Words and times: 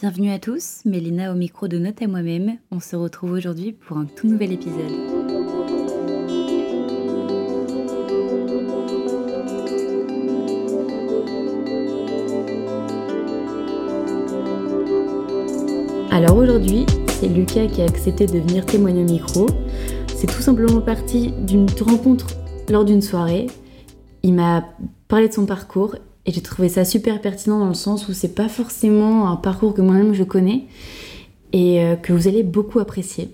Bienvenue 0.00 0.30
à 0.30 0.38
tous, 0.38 0.80
Mélina 0.86 1.30
au 1.30 1.34
micro 1.34 1.68
de 1.68 1.76
Note 1.76 2.00
à 2.00 2.06
moi-même. 2.06 2.56
On 2.70 2.80
se 2.80 2.96
retrouve 2.96 3.32
aujourd'hui 3.32 3.72
pour 3.72 3.98
un 3.98 4.06
tout 4.06 4.26
nouvel 4.28 4.50
épisode. 4.50 4.80
Alors 16.10 16.38
aujourd'hui, 16.38 16.86
c'est 17.08 17.28
Lucas 17.28 17.66
qui 17.66 17.82
a 17.82 17.84
accepté 17.84 18.24
de 18.24 18.38
venir 18.38 18.64
témoigner 18.64 19.02
au 19.02 19.06
micro. 19.06 19.48
C'est 20.16 20.28
tout 20.28 20.40
simplement 20.40 20.80
parti 20.80 21.32
d'une 21.46 21.66
rencontre 21.78 22.28
lors 22.70 22.86
d'une 22.86 23.02
soirée. 23.02 23.48
Il 24.22 24.32
m'a 24.32 24.64
parlé 25.08 25.28
de 25.28 25.34
son 25.34 25.44
parcours 25.44 25.94
et 26.30 26.32
j'ai 26.32 26.42
trouvé 26.42 26.68
ça 26.68 26.84
super 26.84 27.20
pertinent 27.20 27.58
dans 27.58 27.66
le 27.66 27.74
sens 27.74 28.06
où 28.08 28.12
c'est 28.12 28.36
pas 28.36 28.48
forcément 28.48 29.28
un 29.28 29.34
parcours 29.34 29.74
que 29.74 29.82
moi-même 29.82 30.14
je 30.14 30.22
connais 30.22 30.62
et 31.52 31.82
euh, 31.82 31.96
que 31.96 32.12
vous 32.12 32.28
allez 32.28 32.44
beaucoup 32.44 32.78
apprécier. 32.78 33.30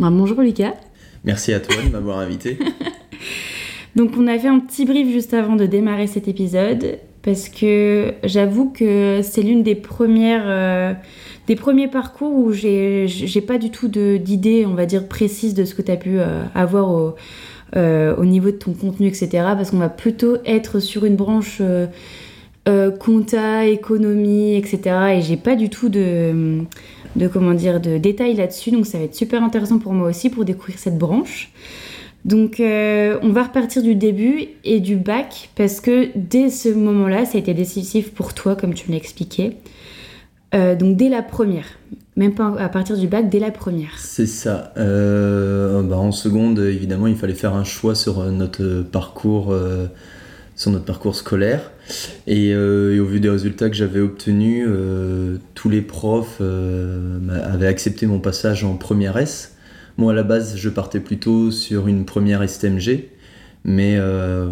bonjour 0.00 0.40
Lucas. 0.40 0.74
Merci 1.22 1.52
à 1.52 1.60
toi 1.60 1.76
de 1.80 1.90
m'avoir 1.90 2.18
invité. 2.18 2.58
Donc 3.94 4.14
on 4.18 4.26
a 4.26 4.36
fait 4.36 4.48
un 4.48 4.58
petit 4.58 4.84
brief 4.84 5.12
juste 5.12 5.32
avant 5.32 5.54
de 5.54 5.64
démarrer 5.66 6.08
cet 6.08 6.26
épisode 6.26 6.98
parce 7.22 7.48
que 7.48 8.14
j'avoue 8.24 8.70
que 8.70 9.20
c'est 9.22 9.42
l'une 9.42 9.62
des 9.62 9.76
premières 9.76 10.42
euh, 10.46 10.92
des 11.46 11.54
premiers 11.54 11.86
parcours 11.86 12.34
où 12.34 12.52
j'ai 12.52 13.44
pas 13.46 13.58
du 13.58 13.70
tout 13.70 13.86
d'idée 13.86 14.66
on 14.66 14.74
va 14.74 14.86
dire 14.86 15.06
précise 15.06 15.54
de 15.54 15.64
ce 15.64 15.76
que 15.76 15.82
tu 15.82 15.92
as 15.92 15.96
pu 15.96 16.18
euh, 16.18 16.42
avoir 16.56 16.90
au, 16.90 17.14
au, 17.76 18.24
niveau 18.24 18.50
de 18.50 18.56
ton 18.56 18.72
contenu 18.72 19.08
etc 19.08 19.28
parce 19.32 19.70
qu'on 19.70 19.78
va 19.78 19.88
plutôt 19.88 20.36
être 20.44 20.78
sur 20.80 21.04
une 21.04 21.16
branche 21.16 21.60
euh, 22.66 22.90
compta, 22.90 23.66
économie, 23.66 24.56
etc. 24.56 25.16
Et 25.16 25.20
j'ai 25.20 25.36
pas 25.36 25.54
du 25.54 25.68
tout 25.68 25.90
de, 25.90 26.62
de, 27.14 27.28
comment 27.28 27.52
dire, 27.52 27.78
de 27.78 27.98
détails 27.98 28.32
là-dessus, 28.32 28.70
donc 28.70 28.86
ça 28.86 28.96
va 28.96 29.04
être 29.04 29.14
super 29.14 29.42
intéressant 29.42 29.78
pour 29.78 29.92
moi 29.92 30.08
aussi 30.08 30.30
pour 30.30 30.46
découvrir 30.46 30.78
cette 30.78 30.96
branche. 30.96 31.52
Donc 32.24 32.60
euh, 32.60 33.18
on 33.20 33.32
va 33.32 33.42
repartir 33.42 33.82
du 33.82 33.94
début 33.94 34.46
et 34.64 34.80
du 34.80 34.96
bac 34.96 35.50
parce 35.56 35.82
que 35.82 36.08
dès 36.14 36.48
ce 36.48 36.70
moment-là, 36.70 37.26
ça 37.26 37.36
a 37.36 37.40
été 37.40 37.52
décisif 37.52 38.12
pour 38.12 38.32
toi, 38.32 38.56
comme 38.56 38.72
tu 38.72 38.90
me 38.90 38.96
expliqué. 38.96 39.58
Euh, 40.54 40.74
donc 40.74 40.96
dès 40.96 41.10
la 41.10 41.20
première, 41.20 41.66
même 42.16 42.34
pas 42.34 42.54
à 42.58 42.68
partir 42.68 42.96
du 42.96 43.08
bac, 43.08 43.28
dès 43.28 43.40
la 43.40 43.50
première. 43.50 43.98
C'est 43.98 44.26
ça. 44.26 44.72
Bah, 44.76 45.96
en 45.96 46.12
seconde, 46.12 46.58
évidemment, 46.58 47.06
il 47.06 47.16
fallait 47.16 47.34
faire 47.34 47.54
un 47.54 47.64
choix 47.64 47.94
sur 47.94 48.24
notre 48.30 48.82
parcours, 48.82 49.54
sur 50.56 50.70
notre 50.70 50.84
parcours 50.84 51.14
scolaire. 51.16 51.70
Euh, 52.28 52.96
et, 52.96 53.00
au 53.00 53.04
vu 53.04 53.20
des 53.20 53.28
résultats 53.28 53.68
que 53.68 53.76
j'avais 53.76 54.00
obtenus, 54.00 54.66
euh, 54.68 55.38
tous 55.54 55.68
les 55.68 55.82
profs 55.82 56.38
euh, 56.40 57.18
avaient 57.44 57.66
accepté 57.66 58.06
mon 58.06 58.20
passage 58.20 58.64
en 58.64 58.76
première 58.76 59.16
S. 59.16 59.56
Moi, 59.96 60.12
à 60.12 60.14
la 60.14 60.22
base, 60.22 60.56
je 60.56 60.68
partais 60.68 61.00
plutôt 61.00 61.50
sur 61.50 61.88
une 61.88 62.04
première 62.04 62.48
STMG. 62.48 63.10
Mais 63.66 63.98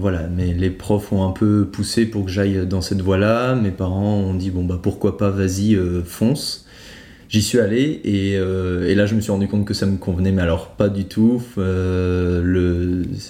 voilà, 0.01 0.27
mais 0.35 0.55
les 0.55 0.71
profs 0.71 1.13
ont 1.13 1.29
un 1.29 1.33
peu 1.33 1.69
poussé 1.71 2.07
pour 2.07 2.25
que 2.25 2.31
j'aille 2.31 2.67
dans 2.67 2.81
cette 2.81 3.03
voie-là. 3.03 3.55
Mes 3.55 3.71
parents 3.71 4.17
ont 4.17 4.33
dit 4.33 4.51
bon 4.51 4.65
bah 4.65 4.81
pourquoi 4.83 5.19
pas, 5.19 5.29
vas-y, 5.29 5.79
fonce. 6.07 6.62
J'y 7.33 7.42
suis 7.42 7.58
allé 7.58 8.00
et, 8.05 8.33
et, 8.34 8.94
là 8.94 9.06
je 9.06 9.14
me 9.14 9.20
suis 9.20 9.33
rendu 9.33 9.48
compte 9.48 9.64
que 9.64 9.72
ça 9.72 9.86
me 9.86 9.97
convenait, 9.97 10.33
mais 10.33 10.42
alors 10.42 10.69
pas 10.77 10.88
du 10.91 11.06
tout. 11.06 11.42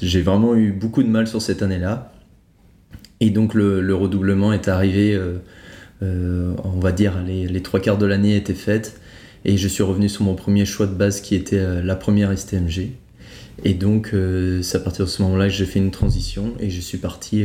J'ai 0.02 0.22
vraiment 0.22 0.54
eu 0.56 0.72
beaucoup 0.72 1.04
de 1.04 1.08
mal 1.08 1.28
sur 1.28 1.40
cette 1.40 1.62
année-là. 1.62 2.12
Et 3.22 3.30
donc 3.30 3.54
le, 3.54 3.94
redoublement 3.94 4.52
est 4.52 4.66
arrivé, 4.66 5.14
euh, 5.14 5.36
euh, 6.02 6.54
on 6.64 6.80
va 6.80 6.90
dire, 6.90 7.22
les, 7.24 7.62
trois 7.62 7.78
quarts 7.78 7.96
de 7.96 8.04
l'année 8.04 8.34
étaient 8.34 8.52
faites. 8.52 9.00
Et 9.44 9.56
je 9.56 9.68
suis 9.68 9.84
revenu 9.84 10.08
sur 10.08 10.24
mon 10.24 10.34
premier 10.34 10.66
choix 10.66 10.88
de 10.88 10.94
base 10.94 11.20
qui 11.20 11.36
était 11.36 11.60
euh, 11.60 11.82
la 11.84 11.94
première 11.94 12.36
STMG. 12.36 12.88
Et 13.64 13.74
donc, 13.74 14.12
c'est 14.62 14.76
à 14.76 14.80
partir 14.80 15.04
de 15.04 15.10
ce 15.10 15.22
moment-là 15.22 15.46
que 15.46 15.52
j'ai 15.52 15.66
fait 15.66 15.78
une 15.78 15.92
transition 15.92 16.54
et 16.58 16.68
je 16.68 16.80
suis 16.80 16.98
parti 16.98 17.44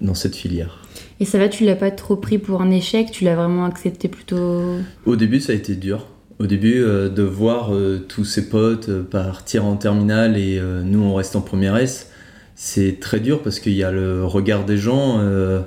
dans 0.00 0.14
cette 0.14 0.36
filière. 0.36 0.80
Et 1.20 1.24
ça 1.24 1.38
va, 1.38 1.48
tu 1.48 1.64
l'as 1.64 1.76
pas 1.76 1.90
trop 1.90 2.16
pris 2.16 2.38
pour 2.38 2.62
un 2.62 2.70
échec, 2.70 3.10
tu 3.10 3.24
l'as 3.24 3.36
vraiment 3.36 3.66
accepté 3.66 4.08
plutôt 4.08 4.62
Au 5.04 5.16
début, 5.16 5.38
ça 5.38 5.52
a 5.52 5.54
été 5.54 5.74
dur. 5.74 6.06
Au 6.38 6.46
début, 6.46 6.80
de 6.80 7.22
voir 7.22 7.70
tous 8.08 8.24
ses 8.24 8.48
potes 8.48 8.90
partir 9.02 9.66
en 9.66 9.76
terminale 9.76 10.38
et 10.38 10.58
nous, 10.82 11.02
on 11.02 11.14
reste 11.14 11.36
en 11.36 11.42
première 11.42 11.76
S, 11.76 12.10
c'est 12.62 13.00
très 13.00 13.20
dur 13.20 13.40
parce 13.40 13.58
qu'il 13.58 13.72
y 13.72 13.82
a 13.82 13.90
le 13.90 14.22
regard 14.22 14.66
des 14.66 14.76
gens. 14.76 15.18
Euh, 15.20 15.60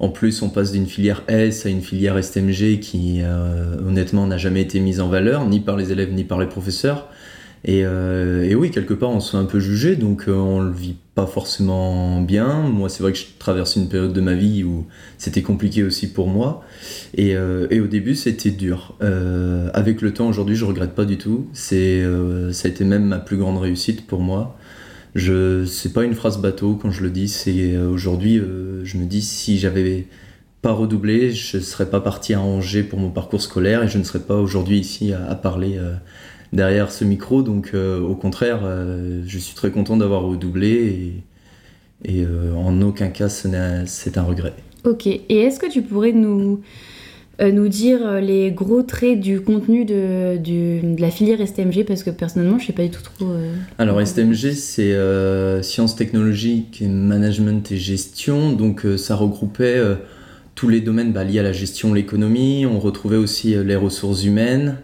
en 0.00 0.08
plus, 0.08 0.42
on 0.42 0.50
passe 0.50 0.72
d'une 0.72 0.86
filière 0.86 1.22
S 1.28 1.64
à 1.64 1.68
une 1.68 1.80
filière 1.80 2.20
STMG 2.20 2.80
qui, 2.80 3.20
euh, 3.22 3.76
honnêtement, 3.86 4.26
n'a 4.26 4.36
jamais 4.36 4.60
été 4.60 4.80
mise 4.80 5.00
en 5.00 5.08
valeur, 5.08 5.46
ni 5.46 5.60
par 5.60 5.76
les 5.76 5.92
élèves, 5.92 6.12
ni 6.12 6.24
par 6.24 6.40
les 6.40 6.48
professeurs. 6.48 7.06
Et, 7.64 7.84
euh, 7.84 8.52
oui, 8.54 8.70
quelque 8.70 8.94
part, 8.94 9.10
on 9.10 9.20
se 9.20 9.32
fait 9.32 9.36
un 9.36 9.44
peu 9.44 9.60
juger, 9.60 9.96
donc 9.96 10.24
on 10.28 10.60
le 10.60 10.72
vit 10.72 10.96
pas 11.14 11.26
forcément 11.26 12.20
bien. 12.20 12.62
Moi, 12.62 12.88
c'est 12.88 13.02
vrai 13.02 13.12
que 13.12 13.18
je 13.18 13.26
traverse 13.38 13.76
une 13.76 13.88
période 13.88 14.12
de 14.12 14.20
ma 14.20 14.34
vie 14.34 14.64
où 14.64 14.86
c'était 15.18 15.42
compliqué 15.42 15.82
aussi 15.82 16.12
pour 16.12 16.28
moi. 16.28 16.64
Et, 17.16 17.36
au 17.36 17.86
début, 17.86 18.14
c'était 18.14 18.50
dur. 18.50 18.96
avec 19.74 20.00
le 20.00 20.12
temps, 20.14 20.28
aujourd'hui, 20.28 20.56
je 20.56 20.64
regrette 20.64 20.94
pas 20.94 21.04
du 21.04 21.18
tout. 21.18 21.48
C'est, 21.52 22.02
ça 22.52 22.68
a 22.68 22.70
été 22.70 22.84
même 22.84 23.04
ma 23.04 23.18
plus 23.18 23.36
grande 23.36 23.58
réussite 23.58 24.06
pour 24.06 24.20
moi. 24.20 24.56
Je, 25.14 25.64
c'est 25.64 25.92
pas 25.92 26.04
une 26.04 26.14
phrase 26.14 26.40
bateau 26.40 26.78
quand 26.80 26.90
je 26.90 27.02
le 27.02 27.10
dis, 27.10 27.28
c'est 27.28 27.74
euh, 27.74 27.88
aujourd'hui, 27.88 28.38
euh, 28.38 28.84
je 28.84 28.96
me 28.96 29.06
dis 29.06 29.22
si 29.22 29.58
j'avais 29.58 30.06
pas 30.62 30.72
redoublé, 30.72 31.32
je 31.32 31.58
serais 31.58 31.90
pas 31.90 32.00
parti 32.00 32.34
à 32.34 32.40
Angers 32.40 32.84
pour 32.84 32.98
mon 32.98 33.10
parcours 33.10 33.42
scolaire 33.42 33.82
et 33.82 33.88
je 33.88 33.98
ne 33.98 34.04
serais 34.04 34.20
pas 34.20 34.36
aujourd'hui 34.36 34.78
ici 34.78 35.12
à, 35.12 35.34
parler 35.34 35.78
euh, 35.78 35.94
derrière 36.52 36.92
ce 36.92 37.04
micro. 37.04 37.42
Donc 37.42 37.74
au 37.74 38.14
contraire, 38.14 38.60
je 39.26 39.38
suis 39.38 39.54
très 39.54 39.70
content 39.70 39.96
d'avoir 39.96 40.22
redoublé 40.22 41.22
et, 42.04 42.20
et 42.20 42.26
en 42.56 42.80
aucun 42.82 43.08
cas 43.08 43.28
c'est 43.28 44.18
un 44.18 44.22
regret. 44.22 44.54
Ok, 44.84 45.06
et 45.06 45.22
est-ce 45.28 45.60
que 45.60 45.70
tu 45.70 45.82
pourrais 45.82 46.12
nous 46.12 46.60
euh, 47.40 47.52
nous 47.52 47.68
dire 47.68 48.00
euh, 48.06 48.20
les 48.20 48.50
gros 48.50 48.82
traits 48.82 49.18
du 49.18 49.40
contenu 49.40 49.86
de, 49.86 50.38
la 51.00 51.10
filière 51.10 51.38
STMG 51.46 51.84
parce 51.86 52.02
que 52.02 52.10
personnellement 52.10 52.58
je 52.58 52.66
sais 52.66 52.72
pas 52.74 52.82
du 52.82 52.90
tout 52.90 53.02
trop. 53.02 53.30
Euh, 53.30 53.54
Alors 53.78 54.06
STMG 54.06 54.52
c'est 54.52 54.94
sciences 55.62 55.96
technologiques, 55.96 56.82
management 56.86 57.72
et 57.72 57.76
gestion 57.76 58.52
donc 58.52 58.86
ça 58.96 59.16
regroupait 59.16 59.80
tous 60.54 60.68
les 60.68 60.80
domaines 60.80 61.12
bah, 61.12 61.24
liés 61.24 61.38
à 61.38 61.42
la 61.42 61.52
gestion, 61.52 61.94
l'économie. 61.94 62.66
On 62.66 62.78
retrouvait 62.78 63.16
aussi 63.16 63.54
les 63.64 63.76
ressources 63.76 64.24
humaines, 64.24 64.76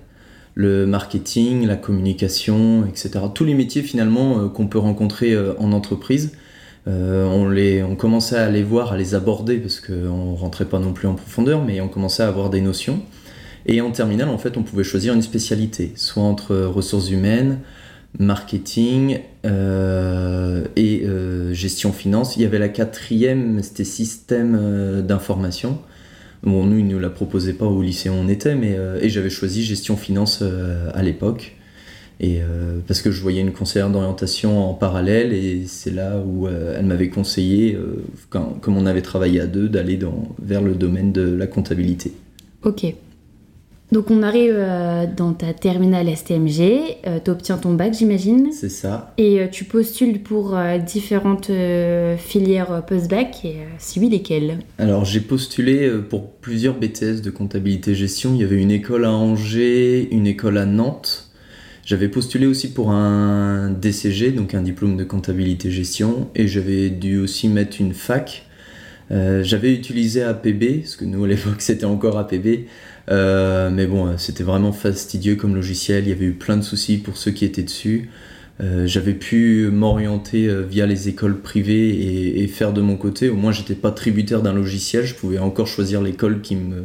le 0.56 0.87
marketing, 0.87 1.67
la 1.67 1.77
communication, 1.77 2.84
etc. 2.87 3.11
Tous 3.33 3.44
les 3.44 3.55
métiers 3.55 3.83
finalement 3.83 4.49
qu'on 4.49 4.67
peut 4.67 4.78
rencontrer 4.78 5.37
en 5.59 5.71
entreprise. 5.72 6.33
Euh, 6.89 7.25
on, 7.27 7.49
les, 7.49 7.84
commençait 7.99 8.37
à 8.37 8.50
les 8.50 8.62
voir, 8.62 8.93
à 8.93 8.97
les 8.97 9.15
aborder, 9.15 9.59
parce 9.59 9.81
qu'on 9.81 10.33
ne 10.33 10.37
rentrait 10.37 10.66
pas 10.66 10.78
non 10.78 10.93
plus 10.93 11.09
en 11.09 11.15
profondeur, 11.15 11.65
mais 11.65 11.81
on 11.81 11.89
commençait 11.89 12.22
à 12.22 12.28
avoir 12.28 12.50
des 12.50 12.61
notions. 12.61 13.00
Et 13.66 13.81
en 13.81 13.91
terminale, 13.91 14.28
en 14.28 14.39
fait, 14.39 14.56
on 14.56 14.62
pouvait 14.62 14.84
choisir 14.84 15.12
une 15.15 15.22
spécialité, 15.22 15.93
soit 15.97 16.22
entre 16.22 16.56
ressources 16.56 17.11
humaines, 17.11 17.59
marketing 18.19 19.19
euh, 19.45 20.65
et 20.77 21.03
euh, 21.05 21.53
gestion 21.53 21.93
finance. 21.93 22.37
Il 22.37 22.43
y 22.43 22.45
avait 22.45 22.61
la 22.61 22.69
quatrième, 22.69 23.61
c'était 23.62 23.84
système 23.84 25.03
d'information. 25.03 25.78
Bon, 26.43 26.65
nous, 26.65 26.79
ils 26.79 26.87
ne 26.87 26.93
nous 26.93 26.99
la 26.99 27.11
proposaient 27.11 27.55
pas 27.55 27.67
au 27.67 27.83
lycée 27.83 28.09
où 28.09 28.15
on 28.15 28.29
était, 28.29 28.55
mais 28.55 28.77
et 29.01 29.09
j'avais 29.09 29.31
choisi 29.31 29.63
gestion 29.63 29.97
finance 29.97 30.43
à 30.95 31.03
l'époque. 31.03 31.57
Et 32.19 32.41
euh, 32.41 32.79
parce 32.87 33.03
que 33.03 33.11
je 33.11 33.21
voyais 33.21 33.43
une 33.43 33.53
conseillère 33.53 33.91
d'orientation 33.91 34.71
en 34.71 34.75
parallèle 34.75 35.35
et 35.35 35.65
c'est 35.67 35.91
là 35.91 36.19
où 36.19 36.47
euh, 36.47 36.77
elle 36.79 36.87
m'avait 36.87 37.11
conseillé, 37.11 37.75
euh, 37.75 38.05
comme 38.31 38.77
on 38.77 38.87
avait 38.87 39.03
travaillé 39.03 39.41
à 39.41 39.47
deux, 39.47 39.69
d'aller 39.69 39.99
vers 40.43 40.63
le 40.63 40.75
domaine 40.75 41.13
de 41.13 41.35
la 41.35 41.47
comptabilité. 41.47 42.13
Ok. 42.63 42.87
Donc 43.93 44.11
on 44.11 44.23
arrive 44.23 44.57
dans 45.16 45.33
ta 45.33 45.53
terminale 45.53 46.15
STMG, 46.15 47.22
tu 47.25 47.31
obtiens 47.31 47.57
ton 47.57 47.75
bac 47.75 47.95
j'imagine. 47.95 48.51
C'est 48.53 48.69
ça. 48.69 49.15
Et 49.16 49.47
tu 49.53 49.65
postules 49.65 50.22
pour 50.22 50.59
différentes 50.84 51.51
filières 52.19 52.84
post-bac 52.84 53.45
et 53.45 53.59
si 53.78 54.01
oui 54.01 54.09
lesquelles? 54.09 54.59
Alors 54.78 55.05
j'ai 55.05 55.21
postulé 55.21 55.89
pour 56.10 56.33
plusieurs 56.33 56.75
BTS 56.75 57.22
de 57.22 57.31
comptabilité 57.31 57.95
gestion. 57.95 58.33
Il 58.34 58.41
y 58.41 58.45
avait 58.45 58.60
une 58.60 58.72
école 58.72 59.05
à 59.05 59.13
Angers, 59.13 60.09
une 60.10 60.27
école 60.27 60.59
à 60.59 60.66
Nantes 60.66 61.27
j'avais 61.87 62.09
postulé 62.09 62.47
aussi 62.47 62.72
pour 62.72 62.91
un 62.91 63.71
DCG, 63.71 64.33
donc 64.33 64.55
un 64.55 64.63
diplôme 64.63 64.97
de 64.97 65.05
comptabilité 65.05 65.71
gestion, 65.71 66.28
et 66.34 66.49
j'avais 66.49 66.91
dû 66.91 67.16
aussi 67.16 67.49
mettre 67.49 67.81
une 67.81 67.95
fac. 67.95 68.45
Euh, 69.13 69.45
j'avais 69.45 69.72
utilisé 69.72 70.25
APB, 70.25 70.81
parce 70.81 70.97
que 70.97 71.05
nous 71.05 71.22
à 71.22 71.28
l'époque 71.28 71.55
c'était 71.60 71.84
encore 71.84 72.19
APB, 72.19 72.66
euh, 73.11 73.71
mais 73.71 73.87
bon, 73.87 74.17
c'était 74.19 74.45
vraiment 74.45 74.73
fastidieux 74.73 75.37
comme 75.37 75.55
logiciel, 75.55 76.05
il 76.05 76.11
y 76.11 76.13
avait 76.13 76.27
eu 76.27 76.33
plein 76.33 76.57
de 76.57 76.63
soucis 76.63 76.99
pour 76.99 77.17
ceux 77.17 77.31
qui 77.31 77.45
étaient 77.45 77.63
dessus. 77.63 78.11
Euh, 78.61 78.87
j'avais 78.87 79.13
pu 79.13 79.69
m'orienter 79.71 80.49
via 80.65 80.87
les 80.87 81.09
écoles 81.09 81.39
privées 81.39 81.91
et, 81.91 82.43
et, 82.43 82.47
faire 82.49 82.73
de 82.73 82.81
mon 82.81 82.97
côté, 82.97 83.29
au 83.29 83.37
moins 83.37 83.53
j'étais 83.53 83.75
pas 83.75 83.91
tributaire 83.91 84.41
d'un 84.41 84.55
logiciel, 84.55 85.05
je 85.05 85.15
pouvais 85.15 85.39
encore 85.39 85.67
choisir 85.67 86.01
l'école 86.01 86.41
qui 86.41 86.57
me 86.57 86.85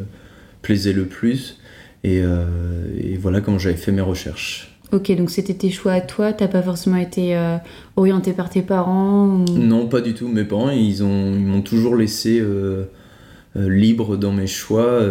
plaisait 0.62 0.94
le 0.94 1.06
plus. 1.06 1.58
Et, 2.04 2.18
et 2.18 3.18
voilà 3.18 3.42
comment 3.42 3.60
j'avais 3.60 3.76
fait 3.76 3.92
mes 3.92 4.02
recherches. 4.02 4.72
Ok, 4.94 5.10
donc 5.16 5.30
c'était 5.30 5.54
tes 5.54 5.70
choix 5.70 5.94
à 5.94 6.02
toi, 6.02 6.34
t'as 6.34 6.50
pas 6.50 6.62
forcément 6.62 6.98
été 6.98 7.38
euh, 7.38 7.56
orienté 7.96 8.34
par 8.34 8.50
tes 8.50 8.62
parents 8.62 9.46
Non, 9.56 9.88
pas 9.88 10.02
du 10.02 10.14
tout. 10.14 10.28
Mes 10.28 10.44
parents, 10.44 10.70
ils 10.70 11.02
ont, 11.02 11.34
ils 11.34 11.46
m'ont 11.46 11.62
toujours 11.62 11.96
laissé 11.96 12.42
euh, 12.42 12.44
euh, 12.46 12.84
libre 13.56 14.16
dans 14.18 14.32
mes 14.32 14.48
choix. 14.48 15.02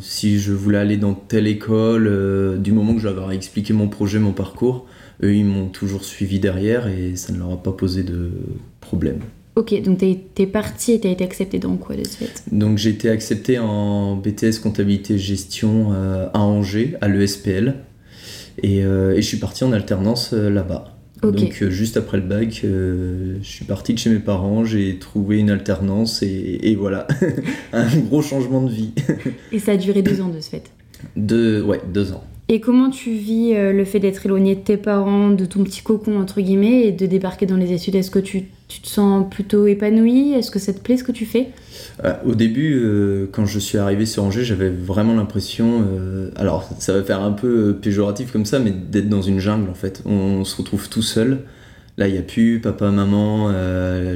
si 0.00 0.38
je 0.38 0.52
voulais 0.52 0.78
aller 0.78 0.96
dans 0.96 1.14
telle 1.14 1.46
école, 1.46 2.58
du 2.60 2.72
moment 2.72 2.94
que 2.94 3.00
j'avais 3.00 3.34
expliqué 3.34 3.72
mon 3.72 3.88
projet, 3.88 4.18
mon 4.18 4.32
parcours, 4.32 4.86
eux, 5.22 5.34
ils 5.34 5.44
m'ont 5.44 5.68
toujours 5.68 6.04
suivi 6.04 6.38
derrière 6.38 6.86
et 6.86 7.16
ça 7.16 7.32
ne 7.32 7.38
leur 7.38 7.52
a 7.52 7.62
pas 7.62 7.72
posé 7.72 8.04
de 8.04 8.30
problème. 8.80 9.18
Ok, 9.56 9.82
donc 9.82 9.98
t'es 9.98 10.46
parti 10.46 10.92
et 10.92 11.00
t'as 11.00 11.08
été 11.08 11.24
accepté 11.24 11.58
dans 11.58 11.76
quoi 11.76 11.96
de 11.96 12.06
suite? 12.06 12.44
Donc 12.52 12.78
j'ai 12.78 12.90
été 12.90 13.10
accepté 13.10 13.58
en 13.58 14.14
BTS 14.14 14.60
comptabilité 14.62 15.18
gestion 15.18 15.92
à 15.92 16.38
Angers, 16.38 16.94
à 17.00 17.08
l'ESPL. 17.08 17.74
Euh, 18.64 19.12
et, 19.12 19.22
je 19.22 19.26
suis 19.26 19.36
parti 19.36 19.64
en 19.64 19.72
alternance 19.72 20.32
euh, 20.32 20.50
là-bas. 20.50 20.97
Donc 21.22 21.62
euh, 21.62 21.70
juste 21.70 21.96
après 21.96 22.18
le 22.18 22.22
bac, 22.22 22.60
je 22.62 23.38
suis 23.42 23.64
parti 23.64 23.94
de 23.94 23.98
chez 23.98 24.10
mes 24.10 24.20
parents, 24.20 24.64
j'ai 24.64 24.98
trouvé 24.98 25.38
une 25.38 25.50
alternance 25.50 26.22
et, 26.22 26.76
voilà, 26.78 27.08
un 27.72 27.86
gros 27.98 28.22
changement 28.22 28.62
de 28.62 28.70
vie. 28.70 28.92
et 29.52 29.58
ça 29.58 29.72
a 29.72 29.76
duré 29.76 30.02
deux 30.02 30.20
ans 30.20 30.28
de 30.28 30.40
ce 30.40 30.50
fait? 30.50 30.70
Deux, 31.16 31.62
ouais, 31.62 31.80
deux 31.92 32.12
ans. 32.12 32.24
Et 32.48 32.60
comment 32.60 32.88
tu 32.88 33.10
vis 33.10 33.54
le 33.54 33.84
fait 33.84 34.00
d'être 34.00 34.24
éloigné 34.24 34.54
de 34.54 34.60
tes 34.60 34.78
parents, 34.78 35.30
de 35.30 35.44
ton 35.44 35.62
petit 35.64 35.82
cocon 35.82 36.18
entre 36.18 36.40
guillemets, 36.40 36.86
et 36.86 36.92
de 36.92 37.04
débarquer 37.04 37.44
dans 37.44 37.56
les 37.56 37.72
études? 37.72 37.94
Est-ce 37.94 38.10
que 38.10 38.18
tu, 38.18 38.44
tu, 38.68 38.80
te 38.80 38.88
sens 38.88 39.26
plutôt 39.30 39.66
épanoui 39.66 40.32
Est-ce 40.32 40.50
que 40.50 40.58
ça 40.58 40.72
te 40.72 40.80
plaît 40.80 40.96
ce 40.96 41.04
que 41.04 41.12
tu 41.12 41.26
fais? 41.26 41.48
Euh, 42.04 42.14
au 42.24 42.34
début, 42.34 42.74
euh, 42.74 43.26
quand 43.32 43.46
je 43.46 43.58
suis 43.58 43.78
arrivé 43.78 44.06
sur 44.06 44.24
Angers, 44.24 44.44
j'avais 44.44 44.70
vraiment 44.70 45.14
l'impression, 45.14 45.84
euh, 45.90 46.30
alors 46.36 46.68
ça 46.78 46.92
va 46.92 47.02
faire 47.02 47.22
un 47.22 47.32
peu 47.32 47.74
péjoratif 47.74 48.30
comme 48.30 48.44
ça, 48.44 48.58
mais 48.58 48.70
d'être 48.70 49.08
dans 49.08 49.22
une 49.22 49.40
jungle 49.40 49.68
en 49.68 49.74
fait. 49.74 50.02
On, 50.06 50.44
se 50.44 50.56
retrouve 50.56 50.88
tout 50.88 51.02
seul. 51.02 51.40
Là, 51.96 52.06
il 52.06 52.12
n'y 52.12 52.18
a 52.18 52.22
plus 52.22 52.60
papa, 52.60 52.90
maman, 52.92 53.52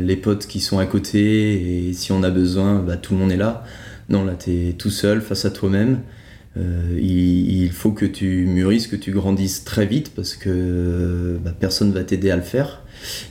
les 0.00 0.17
potes 0.17 0.46
qui 0.46 0.61
sont 0.61 0.79
à 0.79 0.87
côté, 0.87 1.88
et 1.88 1.93
si 1.93 2.12
on 2.12 2.23
a 2.23 2.31
besoin, 2.31 2.79
bah, 2.79 2.96
tout 2.96 3.14
le 3.14 3.19
monde 3.19 3.32
est 3.32 3.37
là. 3.37 3.64
Non, 4.08 4.25
là, 4.25 4.34
tu 4.38 4.69
es 4.69 4.73
tout 4.75 4.90
seul 4.90 5.20
face 5.20 5.44
à 5.44 5.50
toi-même. 5.50 5.99
Il, 6.57 7.71
faut 7.73 7.93
que 7.93 8.05
tu 8.05 8.45
mûrisses, 8.47 8.87
que 8.87 8.97
tu 8.97 9.13
grandisses 9.13 9.65
très 9.65 9.87
vite 9.87 10.13
parce 10.15 10.35
que 10.35 11.39
bah, 11.43 11.53
personne 11.59 11.93
va 11.93 12.05
t'aider 12.05 12.31
à 12.31 12.37
le 12.37 12.43
faire. 12.43 12.83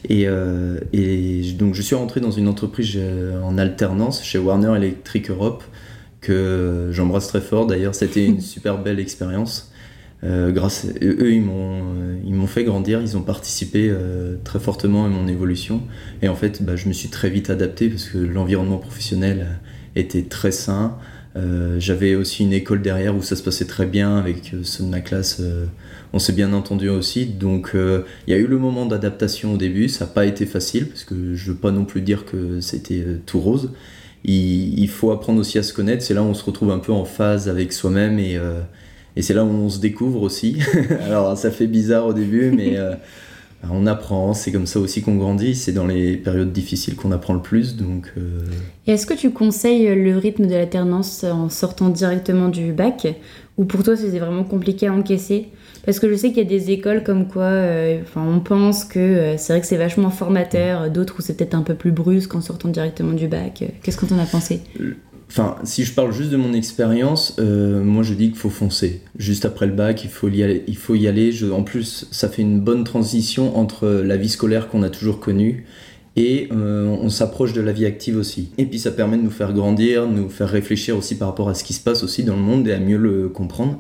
Euh, 0.10 0.80
et, 0.94 1.54
donc 1.54 1.76
je 1.76 1.82
suis 1.82 1.96
rentré 1.96 2.20
dans 2.20 2.32
une 2.32 2.48
entreprise 2.48 2.94
euh, 2.96 3.42
en 3.42 3.58
alternance 3.58 4.24
chez 4.24 4.38
Warner 4.38 4.76
Electric 4.76 5.30
Europe, 5.30 5.64
que 6.20 6.90
j'embrasse 6.92 7.28
très 7.28 7.42
fort 7.42 7.68
d'ailleurs. 7.68 7.96
C'était 7.96 8.26
une 8.26 8.42
super 8.42 8.82
belle 8.82 9.00
expérience. 9.00 9.72
Euh, 10.24 10.52
grâce 10.52 10.86
eux, 11.02 11.34
ils 11.34 11.42
m'ont 11.42 11.96
ils 12.24 12.36
m'ont 12.36 12.48
fait 12.48 12.64
grandir, 12.64 13.02
ils 13.02 13.18
ont 13.18 13.24
participé 13.24 13.92
très 14.44 14.60
fortement 14.60 15.06
à 15.06 15.10
mon 15.10 15.28
évolution. 15.28 15.82
Et 16.22 16.30
en 16.30 16.36
fait, 16.36 16.64
bah, 16.64 16.76
je 16.76 16.88
me 16.88 16.94
suis 16.94 17.10
très 17.10 17.30
vite 17.30 17.50
adapté 17.50 17.90
parce 17.90 18.06
que 18.06 18.20
l'environnement 18.20 18.78
professionnel 18.78 19.60
était 19.96 20.24
très 20.24 20.52
sain. 20.52 20.98
J'avais 21.78 22.16
aussi 22.16 22.44
une 22.44 22.54
école 22.54 22.81
derrière 22.81 23.16
où 23.16 23.22
ça 23.22 23.36
se 23.36 23.44
passait 23.44 23.66
très 23.66 23.86
bien 23.86 24.18
avec 24.18 24.54
ceux 24.63 24.83
de 24.83 24.89
ma 24.89 25.00
classe 25.00 25.42
on 26.13 26.19
s'est 26.19 26.33
bien 26.33 26.54
entendu 26.54 26.89
aussi. 26.89 27.25
Donc 27.25 27.72
euh, 27.74 28.04
il 28.28 28.31
y 28.31 28.33
a 28.33 28.39
eu 28.39 28.48
le 28.48 28.57
moment 28.57 28.86
d'adaptation 28.86 29.54
au 29.54 29.57
début, 29.57 29.88
ça 29.88 30.06
n'a 30.06 30.12
pas 30.12 30.25
été 30.25 30.45
facile, 30.45 30.88
parce 30.88 31.04
que 31.04 31.36
je 31.36 31.50
ne 31.50 31.54
veux 31.54 31.60
pas 31.60 31.72
non 31.72 31.86
plus 31.86 32.01
dire 32.01 32.25
que 32.25 32.60
c'était 32.60 33.04
euh, 33.06 33.22
tout 33.25 33.39
rose. 33.39 33.72
Il, 34.24 34.88
faut 34.88 35.10
apprendre 35.12 35.39
aussi 35.39 35.57
à 35.57 35.63
se 35.63 35.74
connaître, 35.74 36.04
c'est 36.04 36.13
là 36.13 36.22
où 36.22 36.28
on 36.28 36.36
se 36.36 36.44
retrouve 36.44 36.69
un 36.69 36.78
peu 36.78 36.92
en 36.92 37.06
phase 37.06 37.50
avec 37.50 37.74
soi-même 37.74 38.19
euh, 38.19 38.62
et 39.16 39.24
c'est 39.24 39.34
là 39.34 39.44
où 39.44 39.50
on 39.50 39.68
se 39.68 39.80
découvre 39.80 40.22
aussi. 40.22 40.60
Alors 41.01 41.36
ça 41.36 41.50
fait 41.50 41.66
bizarre 41.66 42.06
au 42.06 42.13
début, 42.13 42.51
mais 42.51 42.77
on 43.69 43.86
apprend, 43.86 44.34
c'est 44.34 44.52
comme 44.52 44.66
ça 44.66 44.80
aussi 44.80 45.02
qu'on 45.02 45.16
grandit, 45.16 45.56
c'est 45.56 45.72
dans 45.72 45.86
les 45.86 46.18
périodes 46.18 46.52
difficiles 46.52 46.96
qu'on 46.96 47.12
apprend 47.12 47.34
le 47.34 47.42
plus. 47.42 47.75
Donc, 47.75 48.13
Et 48.88 48.94
est-ce 48.94 49.06
que 49.06 49.13
tu 49.13 49.31
conseilles 49.31 49.94
le 49.96 50.18
rythme 50.18 50.48
de 50.48 50.54
l'alternance 50.54 51.24
en 51.24 51.50
sortant 51.50 51.90
directement 51.90 52.50
du 52.50 52.74
bac? 52.74 53.08
Ou 53.58 53.66
pour 53.66 53.84
toi 53.84 53.96
c'était 53.96 54.19
vraiment 54.19 54.44
compliqué 54.44 54.88
à 54.88 54.94
encaisser? 54.94 55.50
Parce 55.86 56.00
que 56.00 56.10
je 56.10 56.16
sais 56.16 56.30
qu'il 56.30 56.38
y 56.38 56.42
a 56.42 56.50
des 56.50 56.72
écoles 56.72 57.04
comme 57.04 57.28
quoi, 57.28 57.44
euh, 57.44 58.02
enfin, 58.04 58.24
on 58.28 58.40
pense 58.40 58.84
que 58.84 59.00
euh, 59.00 59.38
c'est 59.38 59.54
vrai 59.54 59.62
que 59.62 59.68
c'est 59.68 59.78
vachement 59.78 60.12
formateur, 60.12 60.92
d'autres 60.92 61.16
où 61.18 61.22
c'est 61.22 61.36
peut-être 61.36 61.56
un 61.56 61.63
peu 61.63 61.74
plus 61.74 61.92
brusque 61.92 62.36
en 62.36 62.42
sortant 62.42 62.69
directement 62.69 63.13
du 63.13 63.28
bac. 63.28 63.63
Qu'est-ce 63.81 63.98
que 63.98 64.06
tu 64.06 64.13
en 64.13 64.19
as 64.19 64.25
pensé? 64.25 64.62
Enfin, 65.31 65.56
si 65.63 65.86
je 65.86 65.94
parle 65.94 66.12
juste 66.12 66.30
de 66.30 66.36
mon 66.36 66.51
expérience, 66.51 67.38
euh, 67.39 67.81
moi 67.81 68.04
je 68.04 68.13
dis 68.13 68.31
qu'il 68.31 68.38
faut 68.38 68.50
foncer. 68.50 69.00
Juste 69.18 69.45
après 69.45 69.66
le 69.66 69.72
bac, 69.72 70.04
il 70.04 70.10
faut 70.10 70.28
y 70.28 70.44
aller. 71.07 71.31
En 71.54 71.63
plus, 71.63 72.10
ça 72.12 72.28
fait 72.28 72.42
une 72.42 72.60
bonne 72.60 72.83
transition 72.83 73.57
entre 73.57 73.88
la 73.88 74.18
vie 74.18 74.28
scolaire 74.28 74.68
qu'on 74.68 74.83
a 74.83 74.89
toujours 74.89 75.22
connue 75.22 75.66
et 76.18 76.50
on 76.51 77.10
s'approche 77.10 77.54
de 77.54 77.62
la 77.62 77.72
vie 77.72 77.86
active 77.86 78.18
aussi. 78.18 78.50
Et 78.57 78.66
puis 78.66 78.78
ça 78.78 78.92
permet 78.92 79.16
de 79.16 79.22
nous 79.22 79.31
faire 79.31 79.54
grandir, 79.54 80.06
nous 80.06 80.28
faire 80.28 80.50
réfléchir 80.50 80.98
aussi 80.98 81.16
par 81.16 81.30
rapport 81.30 81.48
à 81.48 81.54
ce 81.54 81.63
qui 81.63 81.72
se 81.72 81.81
passe 81.81 82.04
aussi 82.04 82.25
dans 82.25 82.36
le 82.36 82.42
monde 82.42 82.68
et 82.68 82.74
à 82.74 82.80
mieux 82.81 82.98
le 82.98 83.30
comprendre. 83.30 83.80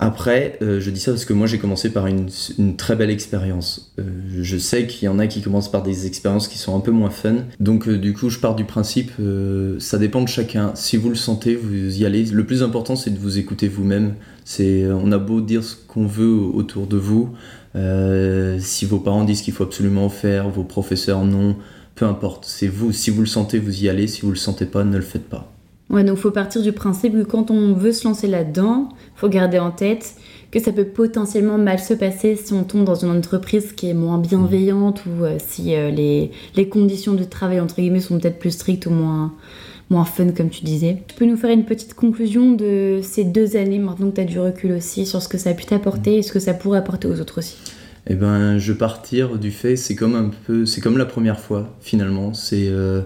Après, 0.00 0.58
euh, 0.62 0.78
je 0.78 0.90
dis 0.90 1.00
ça 1.00 1.10
parce 1.10 1.24
que 1.24 1.32
moi 1.32 1.48
j'ai 1.48 1.58
commencé 1.58 1.90
par 1.90 2.06
une, 2.06 2.28
très 2.76 2.94
belle 2.94 3.10
expérience. 3.10 3.92
Euh, 3.98 4.04
je 4.40 4.56
sais 4.56 4.86
qu'il 4.86 5.06
y 5.06 5.08
en 5.08 5.18
a 5.18 5.26
qui 5.26 5.42
commencent 5.42 5.70
par 5.70 5.82
des 5.82 6.06
expériences 6.06 6.46
qui 6.46 6.56
sont 6.56 6.76
un 6.76 6.80
peu 6.80 6.92
moins 6.92 7.10
fun. 7.10 7.38
Donc 7.58 7.88
euh, 7.88 7.98
du 7.98 8.12
coup, 8.12 8.30
je 8.30 8.38
pars 8.38 8.54
du 8.54 8.64
principe, 8.64 9.10
ça 9.78 9.98
dépend 9.98 10.22
de 10.22 10.28
chacun. 10.28 10.72
Si 10.74 10.96
vous 10.96 11.08
le 11.08 11.16
sentez, 11.16 11.56
vous 11.56 12.00
y 12.00 12.06
allez. 12.06 12.24
Le 12.24 12.46
plus 12.46 12.62
important, 12.62 12.94
c'est 12.94 13.10
de 13.10 13.18
vous 13.18 13.38
écouter 13.38 13.66
vous-même. 13.66 14.14
C'est, 14.44 14.86
on 14.86 15.10
a 15.10 15.18
beau 15.18 15.40
dire 15.40 15.64
ce 15.64 15.74
qu'on 15.74 16.06
veut 16.06 16.30
autour 16.30 16.86
de 16.86 16.96
vous. 16.96 17.34
si 18.60 18.84
vos 18.86 19.00
parents 19.00 19.24
disent 19.24 19.42
qu'il 19.42 19.54
faut 19.54 19.64
absolument 19.64 20.08
faire, 20.08 20.48
vos 20.48 20.64
professeurs 20.64 21.24
non, 21.24 21.56
peu 21.96 22.06
importe. 22.06 22.44
C'est 22.46 22.68
vous. 22.68 22.92
Si 22.92 23.10
vous 23.10 23.20
le 23.20 23.26
sentez, 23.26 23.58
vous 23.58 23.82
y 23.82 23.88
allez. 23.88 24.06
Si 24.06 24.22
vous 24.22 24.30
le 24.30 24.36
sentez 24.36 24.66
pas, 24.66 24.84
ne 24.84 24.96
le 24.96 25.02
faites 25.02 25.28
pas. 25.28 25.52
Ouais, 25.90 26.04
donc 26.04 26.18
faut 26.18 26.30
partir 26.30 26.62
du 26.62 26.72
principe 26.72 27.14
que 27.14 27.22
quand 27.22 27.50
on 27.50 27.72
veut 27.72 27.92
se 27.92 28.06
lancer 28.06 28.26
là-dedans, 28.26 28.90
faut 29.14 29.28
garder 29.28 29.58
en 29.58 29.70
tête 29.70 30.16
que 30.50 30.60
ça 30.60 30.72
peut 30.72 30.84
potentiellement 30.84 31.58
mal 31.58 31.78
se 31.78 31.94
passer 31.94 32.36
si 32.36 32.52
on 32.52 32.64
tombe 32.64 32.84
dans 32.84 32.94
une 32.94 33.10
entreprise 33.10 33.72
qui 33.72 33.88
est 33.88 33.94
moins 33.94 34.18
bienveillante 34.18 35.02
ou 35.06 35.24
euh, 35.24 35.36
si 35.38 35.74
euh, 35.74 35.90
les, 35.90 36.30
les, 36.56 36.68
conditions 36.68 37.14
de 37.14 37.24
travail 37.24 37.60
entre 37.60 37.76
guillemets 37.76 38.00
sont 38.00 38.18
peut-être 38.18 38.38
plus 38.38 38.52
strictes 38.52 38.86
ou 38.86 38.90
moins, 38.90 39.34
moins 39.90 40.04
fun 40.04 40.30
comme 40.32 40.50
tu 40.50 40.64
disais. 40.64 41.02
Tu 41.06 41.14
peux 41.16 41.26
nous 41.26 41.36
faire 41.36 41.50
une 41.50 41.64
petite 41.64 41.94
conclusion 41.94 42.52
de 42.52 43.00
ces 43.02 43.24
deux 43.24 43.56
années 43.56 43.78
maintenant 43.78 44.10
que 44.10 44.16
tu 44.16 44.20
as 44.22 44.24
du 44.24 44.38
recul 44.38 44.72
aussi 44.72 45.06
sur 45.06 45.22
ce 45.22 45.28
que 45.28 45.38
ça 45.38 45.50
a 45.50 45.54
pu 45.54 45.66
t'apporter 45.66 46.16
et 46.16 46.22
ce 46.22 46.32
que 46.32 46.40
ça 46.40 46.54
pourrait 46.54 46.78
apporter 46.78 47.08
aux 47.08 47.20
autres 47.20 47.38
aussi? 47.38 47.56
Eh 48.06 48.14
ben, 48.14 48.56
je 48.58 48.72
partir 48.72 49.38
du 49.38 49.50
fait, 49.50 49.76
c'est 49.76 49.94
comme 49.94 50.14
un 50.14 50.30
peu, 50.46 50.64
c'est 50.64 50.80
comme 50.80 50.96
la 50.96 51.04
première 51.04 51.40
fois 51.40 51.76
finalement. 51.80 52.32
C'est 52.32 52.68
euh, 52.68 53.02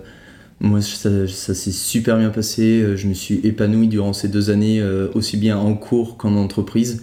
moi, 0.62 0.80
ça, 0.80 1.26
s'est 1.26 1.72
super 1.72 2.16
bien 2.16 2.30
passé. 2.30 2.80
Euh, 2.80 2.96
je 2.96 3.08
me 3.08 3.14
suis 3.14 3.40
épanoui 3.42 3.88
durant 3.88 4.12
ces 4.12 4.28
deux 4.28 4.48
années, 4.48 4.80
euh, 4.80 5.08
aussi 5.14 5.36
bien 5.36 5.58
en 5.58 5.74
cours 5.74 6.16
qu'en 6.16 6.36
entreprise. 6.36 7.02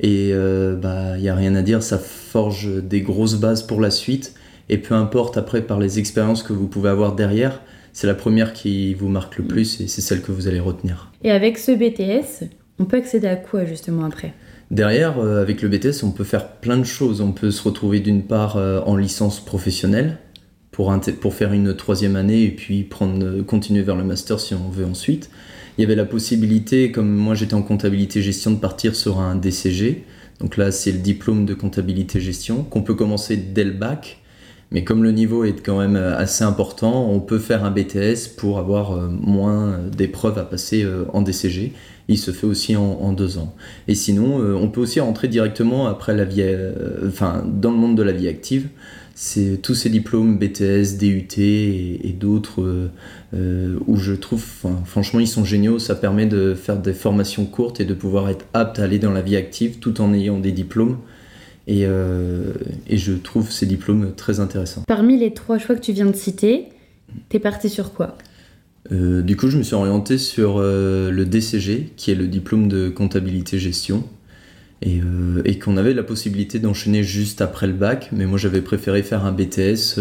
Et 0.00 0.28
il 0.28 0.32
euh, 0.34 0.76
bah, 0.76 1.16
n'y 1.16 1.30
a 1.30 1.34
rien 1.34 1.54
à 1.54 1.62
dire, 1.62 1.82
ça 1.82 1.98
forge 1.98 2.82
des 2.84 3.00
grosses 3.00 3.36
bases 3.36 3.62
pour 3.62 3.80
la 3.80 3.90
suite. 3.90 4.34
Et 4.68 4.76
peu 4.76 4.94
importe 4.94 5.38
après 5.38 5.62
par 5.62 5.80
les 5.80 5.98
expériences 5.98 6.42
que 6.42 6.52
vous 6.52 6.66
pouvez 6.66 6.90
avoir 6.90 7.14
derrière, 7.14 7.62
c'est 7.94 8.06
la 8.06 8.14
première 8.14 8.52
qui 8.52 8.92
vous 8.92 9.08
marque 9.08 9.38
le 9.38 9.44
plus 9.44 9.80
et 9.80 9.88
c'est 9.88 10.02
celle 10.02 10.20
que 10.20 10.30
vous 10.30 10.46
allez 10.46 10.60
retenir. 10.60 11.10
Et 11.24 11.30
avec 11.30 11.56
ce 11.56 11.72
BTS, 11.72 12.44
on 12.78 12.84
peut 12.84 12.98
accéder 12.98 13.26
à 13.26 13.36
quoi 13.36 13.64
justement 13.64 14.04
après? 14.04 14.34
Derrière, 14.70 15.18
avec 15.18 15.62
le 15.62 15.70
BTS, 15.70 16.04
on 16.04 16.10
peut 16.10 16.24
faire 16.24 16.46
plein 16.46 16.76
de 16.76 16.84
choses. 16.84 17.22
On 17.22 17.32
peut 17.32 17.50
se 17.50 17.62
retrouver 17.62 18.00
d'une 18.00 18.22
part 18.22 18.56
en 18.56 18.96
licence 18.96 19.42
professionnelle, 19.42 20.18
pour, 20.78 21.34
faire 21.34 21.52
une 21.52 21.74
troisième 21.74 22.14
année 22.14 22.44
et 22.44 22.50
puis 22.50 22.84
prendre, 22.84 23.42
continuer 23.42 23.82
vers 23.82 23.96
le 23.96 24.04
master 24.04 24.38
si 24.38 24.54
on 24.54 24.70
veut 24.70 24.84
ensuite. 24.84 25.28
Il 25.76 25.80
y 25.80 25.84
avait 25.84 25.96
la 25.96 26.04
possibilité, 26.04 26.92
comme 26.92 27.12
moi 27.12 27.34
j'étais 27.34 27.54
en 27.54 27.62
comptabilité 27.62 28.22
gestion, 28.22 28.52
de 28.52 28.58
partir 28.58 28.94
sur 28.94 29.18
un 29.18 29.34
DCG. 29.34 30.04
Donc 30.38 30.56
là, 30.56 30.70
c'est 30.70 30.92
le 30.92 30.98
diplôme 30.98 31.46
de 31.46 31.54
comptabilité 31.54 32.20
gestion 32.20 32.62
qu'on 32.62 32.82
peut 32.82 32.94
commencer 32.94 33.36
dès 33.36 33.64
le 33.64 33.72
bac. 33.72 34.20
Mais 34.70 34.84
comme 34.84 35.02
le 35.02 35.10
niveau 35.10 35.44
est 35.44 35.64
quand 35.64 35.78
même 35.80 35.96
assez 35.96 36.44
important, 36.44 37.10
on 37.10 37.18
peut 37.18 37.38
faire 37.38 37.64
un 37.64 37.72
BTS 37.72 38.36
pour 38.36 38.58
avoir 38.58 38.92
euh, 38.92 39.08
moins 39.08 39.78
d'épreuves 39.90 40.38
à 40.38 40.44
passer 40.44 40.84
euh, 40.84 41.06
en 41.12 41.22
DCG. 41.22 41.72
Il 42.06 42.18
se 42.18 42.30
fait 42.30 42.46
aussi 42.46 42.76
en, 42.76 43.12
deux 43.12 43.38
ans. 43.38 43.54
Et 43.88 43.94
sinon, 43.94 44.40
euh, 44.40 44.54
on 44.54 44.68
peut 44.68 44.80
aussi 44.80 45.00
rentrer 45.00 45.26
directement 45.26 45.88
après 45.88 46.14
la 46.14 46.24
vie, 46.24 46.44
enfin, 47.06 47.44
dans 47.46 47.70
le 47.70 47.76
monde 47.76 47.96
de 47.96 48.02
la 48.02 48.12
vie 48.12 48.28
active 48.28 48.68
c'est 49.20 49.60
tous 49.60 49.74
ces 49.74 49.90
diplômes 49.90 50.38
BTS, 50.38 50.96
DUT 50.96 51.40
et, 51.40 52.14
d'autres 52.16 52.62
euh, 52.62 52.88
euh, 53.34 53.76
où 53.88 53.96
je 53.96 54.12
trouve, 54.12 54.44
franchement, 54.84 55.18
ils 55.18 55.26
sont 55.26 55.44
géniaux. 55.44 55.80
Ça 55.80 55.96
permet 55.96 56.26
de 56.26 56.54
faire 56.54 56.76
des 56.76 56.92
formations 56.92 57.44
courtes 57.44 57.80
et 57.80 57.84
de 57.84 57.94
pouvoir 57.94 58.28
être 58.28 58.44
apte 58.54 58.78
à 58.78 58.84
aller 58.84 59.00
dans 59.00 59.10
la 59.10 59.20
vie 59.20 59.34
active 59.34 59.80
tout 59.80 60.00
en 60.00 60.14
ayant 60.14 60.38
des 60.38 60.52
diplômes. 60.52 60.98
Et, 61.66 61.80
euh, 61.82 62.52
et 62.88 62.96
je 62.96 63.12
trouve 63.12 63.50
ces 63.50 63.66
diplômes 63.66 64.12
très 64.14 64.38
intéressants. 64.38 64.84
Parmi 64.86 65.18
les 65.18 65.34
trois 65.34 65.58
choix 65.58 65.74
que 65.74 65.80
tu 65.80 65.92
viens 65.92 66.06
de 66.06 66.14
citer, 66.14 66.66
t'es 67.28 67.40
parti 67.40 67.68
sur 67.68 67.94
quoi? 67.94 68.16
Du 68.88 69.36
coup, 69.36 69.48
je 69.48 69.58
me 69.58 69.64
suis 69.64 69.74
orienté 69.74 70.16
sur 70.16 70.60
le 70.60 71.24
DCG, 71.24 71.92
qui 71.96 72.10
est 72.10 72.14
le 72.14 72.26
diplôme 72.26 72.68
de 72.68 72.88
comptabilité 72.88 73.58
gestion, 73.58 74.04
et, 74.82 75.00
et 75.44 75.58
qu'on 75.58 75.76
avait 75.76 75.94
la 75.94 76.02
possibilité 76.02 76.58
d'enchaîner 76.58 77.02
juste 77.02 77.40
après 77.40 77.66
le 77.66 77.72
bac, 77.72 78.10
mais 78.12 78.26
moi 78.26 78.38
j'avais 78.38 78.60
préféré 78.60 79.02
faire 79.02 79.24
un 79.24 79.32
BTS 79.32 80.00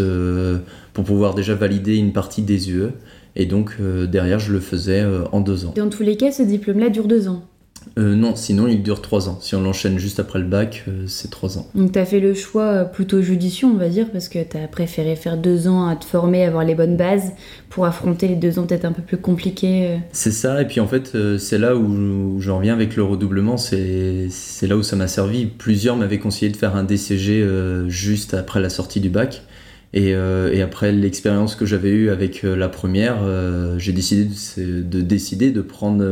pour 0.94 1.04
pouvoir 1.04 1.34
déjà 1.34 1.56
valider 1.56 1.96
une 1.96 2.14
partie 2.14 2.42
des 2.42 2.72
UE, 2.72 2.90
et 3.36 3.46
donc 3.46 3.78
derrière 4.10 4.40
je 4.40 4.54
le 4.54 4.60
faisais 4.60 5.04
en 5.32 5.42
deux 5.42 5.66
ans. 5.66 5.74
Dans 5.76 5.90
tous 5.90 6.04
les 6.04 6.16
cas, 6.18 6.32
ce 6.32 6.44
diplôme-là 6.44 6.90
dure 6.90 7.08
deux 7.08 7.28
ans 7.28 7.44
euh, 7.98 8.16
non, 8.16 8.36
sinon 8.36 8.68
il 8.68 8.84
dure 8.84 9.02
3 9.02 9.30
ans. 9.30 9.38
Si 9.42 9.56
on 9.56 9.62
l'enchaîne 9.62 9.98
juste 9.98 10.20
après 10.20 10.40
le 10.40 10.46
bac, 10.46 10.84
euh, 10.88 11.06
c'est 11.08 11.30
3 11.30 11.58
ans. 11.58 11.68
Donc 11.76 11.92
tu 11.94 12.00
as 12.00 12.06
fait 12.06 12.20
le 12.20 12.34
choix 12.34 12.64
euh, 12.64 12.84
plutôt 12.86 13.22
judicieux, 13.22 13.68
on 13.68 13.78
va 13.78 13.90
dire, 13.90 14.10
parce 14.12 14.30
que 14.30 14.40
tu 14.44 14.58
as 14.58 14.68
préféré 14.68 15.16
faire 15.16 15.38
2 15.38 15.68
ans 15.68 15.88
à 15.88 15.96
te 15.96 16.06
former, 16.06 16.46
avoir 16.46 16.64
les 16.64 16.76
bonnes 16.76 16.98
bases, 16.98 17.34
pour 17.70 17.86
affronter 17.86 18.28
les 18.28 18.36
2 18.36 18.60
ans 18.60 18.66
peut-être 18.66 18.86
un 18.86 18.92
peu 18.92 19.02
plus 19.02 19.18
compliqués. 19.18 19.98
C'est 20.12 20.32
ça, 20.32 20.62
et 20.62 20.66
puis 20.66 20.80
en 20.80 20.88
fait, 20.88 21.18
c'est 21.38 21.58
là 21.58 21.76
où, 21.76 22.40
j'en 22.40 22.58
reviens 22.58 22.74
avec 22.74 22.96
le 22.96 23.04
redoublement, 23.04 23.58
c'est 23.58 24.30
là 24.64 24.78
où 24.78 24.84
ça 24.84 24.96
m'a 24.96 25.08
servi. 25.08 25.46
Plusieurs 25.46 25.96
m'avaient 25.96 26.20
conseillé 26.20 26.52
de 26.52 26.58
faire 26.58 26.76
un 26.76 26.84
DCG 26.84 27.46
juste 27.88 28.34
après 28.34 28.60
la 28.60 28.70
sortie 28.70 29.00
du 29.00 29.10
bac. 29.10 29.44
Euh, 29.96 30.52
et, 30.52 30.62
après 30.62 30.92
l'expérience 30.92 31.56
que 31.56 31.66
j'avais 31.66 31.90
eue 31.90 32.10
avec 32.10 32.44
euh, 32.44 32.56
la 32.56 32.70
première, 32.70 33.20
euh, 33.24 33.80
j'ai 33.80 33.94
décidé 33.94 34.28
de, 34.58 35.02
décider 35.02 35.52
de 35.52 35.62
prendre 35.62 36.04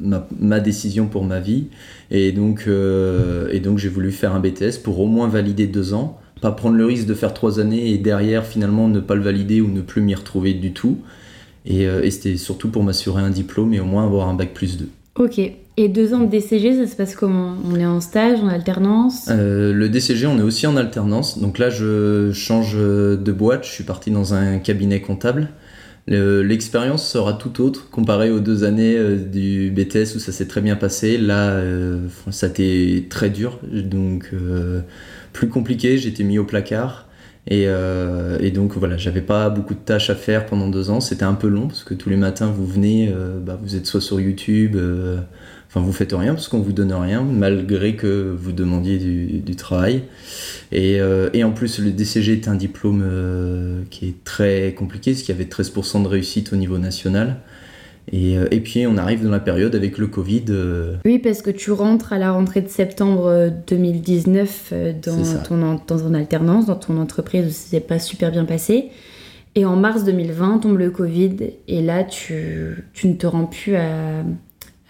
ma, 0.00 0.60
décision 0.60 1.06
pour 1.06 1.24
ma 1.24 1.40
vie. 1.40 1.66
Et 2.10 2.32
donc, 2.32 2.66
j'ai 2.66 3.88
voulu 3.88 4.12
faire 4.12 4.34
un 4.34 4.40
BTS 4.40 4.78
pour 4.82 5.00
au 5.00 5.06
moins 5.06 5.28
valider 5.28 5.66
deux 5.66 5.94
ans, 5.94 6.18
pas 6.40 6.52
prendre 6.52 6.76
le 6.76 6.84
risque 6.84 7.06
de 7.06 7.14
faire 7.14 7.34
trois 7.34 7.60
années 7.60 7.90
et 7.92 7.98
derrière 7.98 8.44
finalement 8.44 8.88
ne 8.88 9.00
pas 9.00 9.14
le 9.14 9.22
valider 9.22 9.60
ou 9.60 9.68
ne 9.68 9.80
plus 9.80 10.02
m'y 10.02 10.14
retrouver 10.14 10.54
du 10.54 10.72
tout. 10.72 10.98
Et, 11.66 11.86
c'était 12.10 12.36
surtout 12.36 12.68
pour 12.70 12.82
m'assurer 12.82 13.22
un 13.22 13.30
diplôme 13.30 13.74
et 13.74 13.80
au 13.80 13.84
moins 13.84 14.04
avoir 14.04 14.28
un 14.28 14.34
bac 14.34 14.52
plus 14.54 14.78
2. 14.78 14.88
Ok. 15.20 15.38
Et 15.76 15.88
deux 15.88 16.14
ans 16.14 16.20
de 16.20 16.30
DCG, 16.30 16.76
ça 16.76 16.90
se 16.90 16.96
passe 16.96 17.14
comment? 17.14 17.54
On 17.70 17.78
est 17.78 17.84
en 17.84 18.00
stage, 18.00 18.40
en 18.40 18.48
alternance? 18.48 19.28
Euh, 19.28 19.70
Le 19.74 19.90
DCG, 19.90 20.26
on 20.26 20.38
est 20.38 20.42
aussi 20.42 20.66
en 20.66 20.78
alternance. 20.78 21.38
Donc 21.38 21.58
là, 21.58 21.68
je 21.68 22.32
change 22.32 22.74
de 22.74 23.32
boîte. 23.32 23.66
Je 23.66 23.70
suis 23.70 23.84
parti 23.84 24.10
dans 24.10 24.32
un 24.32 24.58
cabinet 24.58 25.02
comptable. 25.02 25.48
L'expérience 26.06 27.06
sera 27.06 27.34
tout 27.34 27.60
autre 27.60 27.90
comparée 27.90 28.30
aux 28.30 28.40
deux 28.40 28.64
années 28.64 28.96
euh, 28.96 29.16
du 29.16 29.70
BTS 29.70 30.16
où 30.16 30.18
ça 30.18 30.32
s'est 30.32 30.48
très 30.48 30.62
bien 30.62 30.74
passé. 30.74 31.18
Là, 31.18 31.50
euh, 31.50 31.98
ça 32.30 32.46
a 32.46 32.48
été 32.48 33.06
très 33.10 33.28
dur, 33.28 33.58
donc 33.70 34.32
plus 35.34 35.48
compliqué. 35.50 35.98
J'étais 35.98 36.24
mis 36.24 36.38
au 36.38 36.44
placard. 36.44 37.09
Et, 37.46 37.66
donc 38.50 38.76
voilà, 38.76 38.96
j'avais 38.96 39.22
pas 39.22 39.50
beaucoup 39.50 39.74
de 39.74 39.80
tâches 39.80 40.10
à 40.10 40.14
faire 40.14 40.46
pendant 40.46 40.68
deux 40.68 40.90
ans. 40.90 41.00
C'était 41.00 41.24
un 41.24 41.34
peu 41.34 41.48
long 41.48 41.68
parce 41.68 41.84
que 41.84 41.94
tous 41.94 42.10
les 42.10 42.16
matins 42.16 42.46
vous 42.46 42.66
venez, 42.66 43.12
bah, 43.44 43.58
vous 43.60 43.76
êtes 43.76 43.86
soit 43.86 44.00
sur 44.00 44.20
YouTube, 44.20 44.76
Enfin, 45.70 45.86
vous 45.86 45.92
faites 45.92 46.12
rien 46.12 46.34
parce 46.34 46.48
qu'on 46.48 46.58
vous 46.58 46.72
donne 46.72 46.92
rien, 46.92 47.22
malgré 47.22 47.94
que 47.94 48.34
vous 48.36 48.50
demandiez 48.50 48.98
du, 48.98 49.54
travail. 49.54 50.02
Euh, 50.72 51.30
et, 51.32 51.44
en 51.44 51.52
plus, 51.52 51.78
le 51.78 51.92
DCG 51.92 52.32
est 52.32 52.48
un 52.48 52.56
diplôme 52.56 53.04
euh, 53.04 53.82
qui 53.88 54.08
est 54.08 54.24
très 54.24 54.74
compliqué, 54.76 55.12
parce 55.12 55.22
qu'il 55.22 55.32
y 55.32 55.38
avait 55.38 55.48
13% 55.48 56.02
de 56.02 56.08
réussite 56.08 56.52
au 56.52 56.56
niveau 56.56 56.78
national. 56.78 57.36
Euh, 58.12 58.48
et, 58.50 58.60
puis 58.60 58.86
on 58.86 58.96
arrive 58.96 59.22
dans 59.22 59.30
la 59.30 59.40
période 59.40 59.74
avec 59.74 59.98
le 59.98 60.06
Covid. 60.06 60.44
Oui, 61.04 61.18
parce 61.18 61.42
que 61.42 61.50
tu 61.50 61.70
rentres 61.70 62.12
à 62.12 62.18
la 62.18 62.32
rentrée 62.32 62.60
de 62.60 62.68
septembre 62.68 63.50
2019 63.68 64.72
dans, 65.02 65.42
ton, 65.42 65.58
dans 65.58 65.78
ton 65.78 66.14
alternance, 66.14 66.66
dans 66.66 66.76
ton 66.76 66.98
entreprise 66.98 67.46
où 67.46 67.50
ça 67.50 67.70
s'est 67.70 67.80
pas 67.80 67.98
super 67.98 68.30
bien 68.30 68.44
passé. 68.44 68.90
Et 69.54 69.64
en 69.64 69.76
mars 69.76 70.04
2020 70.04 70.58
tombe 70.58 70.78
le 70.78 70.90
Covid 70.90 71.36
et 71.66 71.82
là 71.82 72.04
tu, 72.04 72.84
tu 72.92 73.08
ne 73.08 73.14
te 73.14 73.26
rends 73.26 73.46
plus 73.46 73.74
à, 73.74 74.22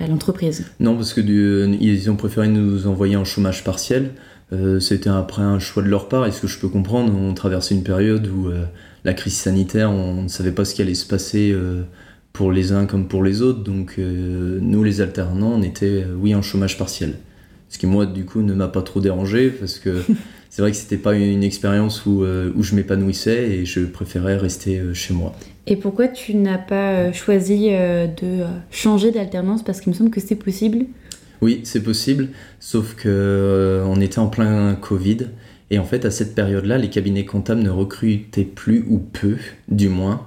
à 0.00 0.07
l'entreprise 0.07 0.67
Non, 0.81 0.97
parce 0.97 1.14
que 1.14 1.21
ils 1.21 2.11
ont 2.11 2.17
préféré 2.17 2.49
nous 2.49 2.87
envoyer 2.87 3.17
en 3.17 3.25
chômage 3.25 3.64
partiel. 3.64 4.11
Euh, 4.52 4.81
c'était 4.81 5.11
après 5.11 5.43
un 5.43 5.59
choix 5.59 5.83
de 5.83 5.88
leur 5.88 6.09
part. 6.09 6.26
Et 6.26 6.33
ce 6.33 6.40
que 6.40 6.47
je 6.47 6.59
peux 6.59 6.69
comprendre, 6.69 7.14
on 7.14 7.35
traversait 7.35 7.75
une 7.75 7.85
période 7.85 8.26
où 8.26 8.49
euh, 8.49 8.64
la 9.05 9.14
crise 9.14 9.37
sanitaire, 9.37 9.90
on 9.90 10.23
ne 10.23 10.29
savait 10.29 10.52
pas 10.52 10.64
ce 10.64 10.75
qui 10.75 10.83
allait 10.83 10.95
se 10.95 11.07
passer 11.07 11.52
euh, 11.52 11.83
pour 12.32 12.52
les 12.52 12.72
uns 12.72 12.87
comme 12.87 13.08
pour 13.08 13.22
les 13.22 13.42
autres. 13.42 13.62
Donc 13.62 13.99
nous, 13.99 14.82
les 14.82 15.00
alternants, 15.00 15.54
on 15.54 15.62
était, 15.62 16.04
oui, 16.18 16.34
en 16.34 16.42
chômage 16.42 16.78
partiel. 16.78 17.14
Ce 17.68 17.78
qui, 17.78 17.87
moi, 17.87 18.06
du 18.06 18.25
coup, 18.25 18.42
ne 18.42 18.52
m'a 18.52 18.68
pas 18.68 18.82
trop 18.82 19.00
dérangé 19.00 19.50
parce 19.50 19.78
que 19.78 20.02
c'est 20.50 20.62
vrai 20.62 20.70
que 20.70 20.76
c'était 20.76 20.96
pas 20.96 21.14
une 21.14 21.44
expérience 21.44 22.06
où, 22.06 22.25
où 22.25 22.62
je 22.62 22.75
m'épanouissais 22.75 23.50
et 23.50 23.64
je 23.64 23.80
préférais 23.80 24.37
rester 24.37 24.80
chez 24.94 25.14
moi. 25.14 25.34
Et 25.70 25.76
pourquoi 25.76 26.08
tu 26.08 26.34
n'as 26.34 26.58
pas 26.58 26.94
euh, 26.94 27.12
choisi 27.12 27.68
euh, 27.70 28.08
de 28.08 28.42
euh, 28.42 28.46
changer 28.72 29.12
d'alternance? 29.12 29.62
Parce 29.62 29.80
qu'il 29.80 29.92
me 29.92 29.96
semble 29.96 30.10
que 30.10 30.20
c'est 30.20 30.34
possible. 30.34 30.87
Oui, 31.42 31.60
c'est 31.62 31.82
possible, 31.82 32.28
sauf 32.58 32.96
que 32.96 33.82
on 33.87 34.00
était 34.00 34.18
en 34.18 34.26
plein 34.26 34.75
Covid. 34.75 35.28
Et 35.70 35.78
en 35.78 35.84
fait, 35.84 36.04
à 36.04 36.10
cette 36.10 36.34
période-là, 36.34 36.76
les 36.76 36.90
cabinets 36.90 37.25
comptables 37.25 37.62
ne 37.62 37.70
recrutaient 37.70 38.44
plus 38.44 38.84
ou 38.88 38.99
peu, 38.99 39.37
du 39.68 39.88
moins. 39.88 40.26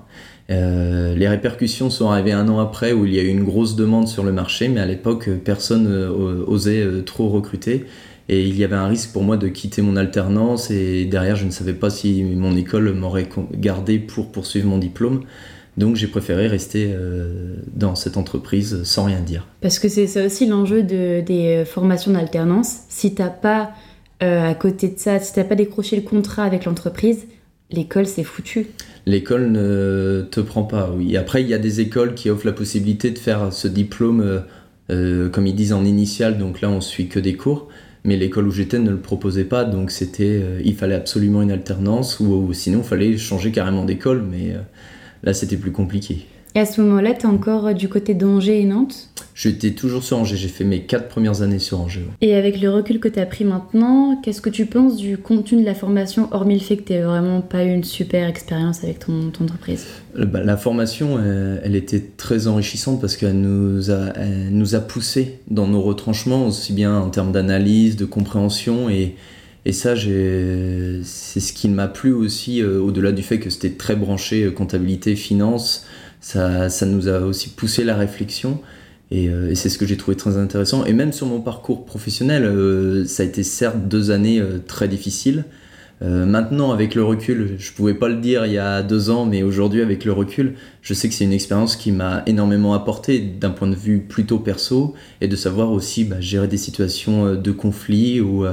Les 0.50 1.28
répercussions 1.28 1.90
sont 1.90 2.10
arrivées 2.10 2.34
un 2.34 2.48
an 2.50 2.60
après 2.60 2.94
où 2.94 3.06
il 3.06 3.14
y 3.14 3.20
a 3.20 3.24
eu 3.24 3.28
une 3.28 3.44
grosse 3.44 3.76
demande 3.76 4.08
sur 4.08 4.24
le 4.24 4.32
marché, 4.32 4.68
mais 4.68 4.82
à 4.82 4.86
l'époque, 4.86 5.30
personne 5.44 5.88
osait 6.48 6.86
trop 7.06 7.30
recruter. 7.30 7.86
Et 8.30 8.48
il 8.48 8.58
y 8.58 8.64
avait 8.64 8.76
un 8.76 8.88
risque 8.88 9.12
pour 9.12 9.24
moi 9.24 9.36
de 9.38 9.48
quitter 9.48 9.82
mon 9.82 9.98
alternance 9.98 10.72
et 10.72 11.06
derrière 11.06 11.36
je 11.36 11.46
ne 11.46 11.52
savais 11.52 11.74
pas 11.74 11.90
si 11.90 12.24
mon 12.24 12.56
école 12.56 12.94
m'aurait 12.94 13.28
gardé 13.54 14.00
pour 14.00 14.32
poursuivre 14.32 14.68
mon 14.68 14.78
diplôme. 14.78 15.24
Donc 15.76 15.96
j'ai 15.96 16.08
préféré 16.08 16.48
rester 16.48 16.92
euh, 16.94 17.56
dans 17.74 17.96
cette 17.96 18.16
entreprise 18.16 18.84
sans 18.84 19.06
rien 19.06 19.20
dire. 19.20 19.48
Parce 19.62 19.80
que 19.80 19.90
c'est 19.90 20.26
aussi 20.26 20.46
l'enjeu 20.46 20.84
de, 20.84 21.22
des 21.22 21.64
formations 21.66 22.12
d'alternance. 22.12 22.82
Si 22.90 23.16
t'as 23.16 23.30
pas 23.30 23.72
euh, 24.22 24.50
à 24.52 24.54
côté 24.54 24.90
de 24.90 25.00
ça, 25.00 25.20
si 25.20 25.34
t'as 25.34 25.44
pas 25.44 25.56
décroché 25.56 25.96
le 25.96 26.04
contrat 26.04 26.44
avec 26.44 26.66
l'entreprise, 26.66 27.26
l'école 27.72 28.06
c'est 28.06 28.24
foutu. 28.24 28.68
L'école 29.06 29.52
ne 29.52 30.26
te 30.30 30.40
prend 30.40 30.64
pas, 30.64 30.92
oui. 30.96 31.18
Après 31.18 31.42
il 31.42 31.50
y 31.50 31.54
a 31.54 31.60
des 31.60 31.82
écoles 31.82 32.14
qui 32.14 32.30
offrent 32.30 32.46
la 32.46 32.54
possibilité 32.54 33.12
de 33.12 33.20
faire 33.20 33.52
ce 33.52 33.68
diplôme, 33.68 34.44
euh, 34.90 35.30
comme 35.30 35.48
ils 35.48 35.56
disent 35.56 35.74
en 35.74 35.84
initial, 35.84 36.38
donc 36.38 36.62
là 36.62 36.70
on 36.70 36.82
suit 36.82 37.08
que 37.08 37.20
des 37.20 37.36
cours 37.36 37.70
mais 38.04 38.18
l'école 38.18 38.48
où 38.48 38.52
j'étais 38.52 38.80
ne 38.80 38.90
le 38.90 38.98
proposait 38.98 39.46
pas, 39.46 39.64
donc 39.64 39.92
c'était, 39.92 40.42
euh, 40.42 40.62
il 40.64 40.76
fallait 40.76 40.96
absolument 40.96 41.42
une 41.42 41.52
alternance, 41.52 42.20
ou, 42.20 42.52
sinon 42.54 42.80
il 42.80 42.84
fallait 42.84 43.18
changer 43.18 43.52
carrément 43.52 43.86
d'école, 43.86 44.24
mais 44.30 44.52
euh, 44.52 44.60
là 45.24 45.34
c'était 45.34 45.58
plus 45.58 45.72
compliqué. 45.72 46.26
Et 46.56 46.60
à 46.60 46.66
ce 46.66 46.82
moment-là, 46.82 47.14
tu 47.14 47.22
es 47.22 47.26
encore 47.26 47.68
euh, 47.68 47.74
du 47.74 47.90
côté 47.90 48.14
d'Angers 48.14 48.62
et 48.62 48.66
Nantes? 48.66 49.10
J'étais 49.34 49.72
toujours 49.72 50.04
sur 50.04 50.20
Angers, 50.20 50.36
j'ai 50.36 50.48
fait 50.48 50.64
mes 50.64 50.82
quatre 50.82 51.08
premières 51.08 51.42
années 51.42 51.58
sur 51.58 51.82
Angers. 51.82 52.06
Et 52.22 52.36
avec 52.36 52.62
le 52.62 52.70
recul 52.70 53.00
que 53.00 53.08
tu 53.08 53.20
as 53.20 53.26
pris 53.26 53.44
maintenant, 53.44 54.22
qu'est-ce 54.22 54.42
que 54.42 54.52
tu 54.52 54.68
penses 54.68 54.96
du 54.96 55.18
contenu 55.18 55.62
de 55.62 55.66
la 55.66 55.74
formation, 55.74 56.28
hormis 56.32 56.54
le 56.54 56.60
fait 56.60 56.78
que 56.78 56.94
tu 56.94 57.00
vraiment 57.00 57.42
pas 57.42 57.66
eu 57.66 57.74
une 57.74 57.84
super 57.84 58.28
expérience 58.28 58.84
avec 58.84 59.00
ton, 59.00 59.32
entreprise? 59.42 59.88
Euh, 60.20 60.26
bah, 60.26 60.44
La 60.44 60.56
formation, 60.56 61.18
elle, 61.64 61.76
était 61.76 62.04
très 62.18 62.46
enrichissante 62.46 63.02
parce 63.02 63.18
qu'elle 63.18 63.42
nous 63.42 63.90
a, 63.90 64.14
nous 64.52 64.76
a 64.76 64.80
poussé 64.80 65.40
dans 65.50 65.66
nos 65.66 65.82
retranchements, 65.82 66.46
aussi 66.46 66.74
bien 66.74 67.00
en 67.00 67.10
termes 67.10 67.32
d'analyse, 67.32 67.96
de 67.96 68.06
compréhension. 68.06 68.92
Et, 68.92 69.16
et 69.66 69.72
ça, 69.72 69.96
c'est 69.96 71.40
ce 71.40 71.54
qui 71.54 71.70
m'a 71.70 71.88
plu 71.88 72.12
aussi, 72.12 72.62
euh, 72.62 72.80
au-delà 72.80 73.14
du 73.14 73.24
fait 73.24 73.40
que 73.40 73.50
c'était 73.50 73.72
très 73.72 73.96
branché 73.96 74.52
comptabilité, 74.54 75.16
finance, 75.16 75.86
ça, 76.24 76.70
ça 76.70 76.86
nous 76.86 77.10
a 77.10 77.20
aussi 77.20 77.50
poussé 77.50 77.84
la 77.84 77.96
réflexion. 77.96 78.62
Euh, 79.12 79.52
et, 79.52 79.56
c'est 79.56 79.70
ce 79.70 79.78
que 79.78 79.86
j'ai 79.86 79.98
trouvé 79.98 80.16
très 80.16 80.38
intéressant. 80.38 80.86
Et 80.86 80.94
même 80.94 81.12
sur 81.12 81.28
mon 81.28 81.42
parcours 81.42 81.86
professionnel, 81.86 82.46
euh, 82.46 83.06
ça 83.06 83.24
a 83.24 83.26
été 83.26 83.44
certes 83.44 83.88
deux 83.90 84.10
années 84.10 84.40
euh, 84.40 84.60
très 84.66 84.88
difficiles. 84.88 85.44
maintenant, 86.02 86.74
avec 86.74 86.96
le 86.96 87.04
recul, 87.04 87.56
je 87.58 87.72
pouvais 87.72 87.94
pas 87.94 88.10
le 88.10 88.18
dire 88.18 88.46
il 88.46 88.52
y 88.52 88.58
a 88.58 88.84
deux 88.84 89.10
ans, 89.10 89.26
mais 89.26 89.42
aujourd'hui, 89.42 89.82
avec 89.82 90.04
le 90.04 90.12
recul, 90.12 90.56
je 90.82 90.94
sais 90.94 91.08
que 91.08 91.14
c'est 91.14 91.24
une 91.24 91.32
expérience 91.32 91.78
qui 91.78 91.94
m'a 91.94 92.24
énormément 92.26 92.74
apporté 92.74 93.20
d'un 93.22 93.52
point 93.52 93.70
de 93.70 93.76
vue 93.76 94.00
plutôt 94.00 94.38
perso 94.40 94.96
et 95.22 95.30
de 95.30 95.36
savoir 95.38 95.72
aussi 95.72 96.04
bah, 96.04 96.20
gérer 96.20 96.50
des 96.50 96.58
situations 96.58 97.36
de 97.36 97.52
conflit 97.54 98.20
où, 98.20 98.46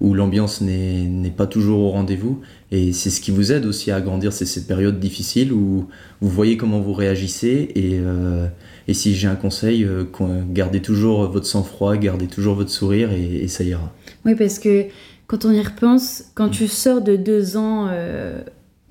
où 0.00 0.14
l'ambiance 0.14 0.60
n'est 0.60 1.32
pas 1.36 1.46
toujours 1.46 1.80
au 1.80 1.90
rendez-vous. 1.90 2.40
Et 2.72 2.92
c'est 2.92 3.10
ce 3.10 3.20
qui 3.20 3.30
vous 3.30 3.52
aide 3.52 3.64
aussi 3.64 3.90
à 3.90 4.00
grandir, 4.00 4.32
c'est 4.32 4.44
cette 4.44 4.66
période 4.66 4.98
difficile 4.98 5.52
où 5.52 5.86
vous 6.20 6.28
voyez 6.28 6.56
comment 6.56 6.80
vous 6.80 6.92
réagissez. 6.92 7.70
Et, 7.74 7.94
euh, 7.94 8.46
et 8.88 8.94
si 8.94 9.14
j'ai 9.14 9.28
un 9.28 9.36
conseil, 9.36 9.84
euh, 9.84 10.04
gardez 10.50 10.80
toujours 10.80 11.30
votre 11.30 11.46
sang-froid, 11.46 11.96
gardez 11.96 12.26
toujours 12.26 12.56
votre 12.56 12.70
sourire 12.70 13.10
et, 13.12 13.46
ça 13.48 13.64
ira. 13.64 13.92
Oui, 14.24 14.34
parce 14.34 14.58
que 14.58 14.86
quand 15.26 15.44
on 15.44 15.52
y 15.52 15.62
repense, 15.62 16.24
quand 16.34 16.48
tu 16.48 16.66
sors 16.66 17.00
de 17.00 17.16
deux 17.16 17.56
ans, 17.56 17.86
euh, 17.90 18.42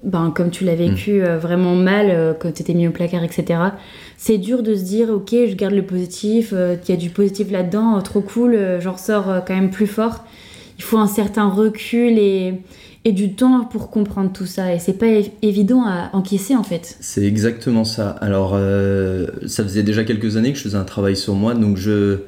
ben, 0.04 0.32
comme 0.34 0.52
tu 0.52 0.64
l'as 0.64 0.76
vécu 0.76 1.22
mm. 1.22 1.36
vraiment 1.36 1.76
mal, 1.76 2.38
quand 2.40 2.54
tu 2.54 2.62
étais 2.62 2.74
mis 2.74 2.88
au 2.88 2.92
placard, 2.92 3.24
etc., 3.24 3.60
c'est 4.18 4.38
dur 4.38 4.64
de 4.64 4.74
se 4.74 4.84
dire, 4.84 5.10
ok, 5.10 5.32
je 5.32 5.56
garde 5.56 5.74
le 5.74 5.86
positif, 5.86 6.54
il 6.54 6.90
y 6.90 6.94
a 6.94 6.98
du 6.98 7.10
positif 7.10 7.52
là-dedans, 7.52 8.02
trop 8.02 8.22
cool, 8.22 8.58
j'en 8.80 8.94
ressors 8.94 9.44
quand 9.46 9.54
même 9.54 9.70
plus 9.70 9.88
fort 9.88 10.24
il 10.78 10.84
faut 10.84 10.98
un 10.98 11.08
certain 11.08 11.48
recul 11.48 12.18
et, 12.18 12.62
et 13.06 13.12
du 13.12 13.34
temps 13.34 13.64
pour 13.66 13.92
comprendre 13.92 14.32
tout 14.34 14.48
ça. 14.48 14.74
Et 14.74 14.80
c'est 14.80 14.98
pas 14.98 15.08
évident 15.42 15.84
à 15.86 16.10
encaisser 16.14 16.56
en 16.56 16.64
fait. 16.64 16.98
C'est 17.00 17.24
exactement 17.24 17.84
ça. 17.84 18.10
Alors, 18.10 18.54
euh, 18.56 19.28
ça 19.46 19.64
faisait 19.64 19.84
déjà 19.84 20.04
quelques 20.04 20.38
années 20.38 20.52
que 20.52 20.58
je 20.58 20.64
faisais 20.64 20.78
un 20.78 20.84
travail 20.84 21.16
sur 21.16 21.36
moi, 21.36 21.54
donc 21.54 21.78
je, 21.78 22.20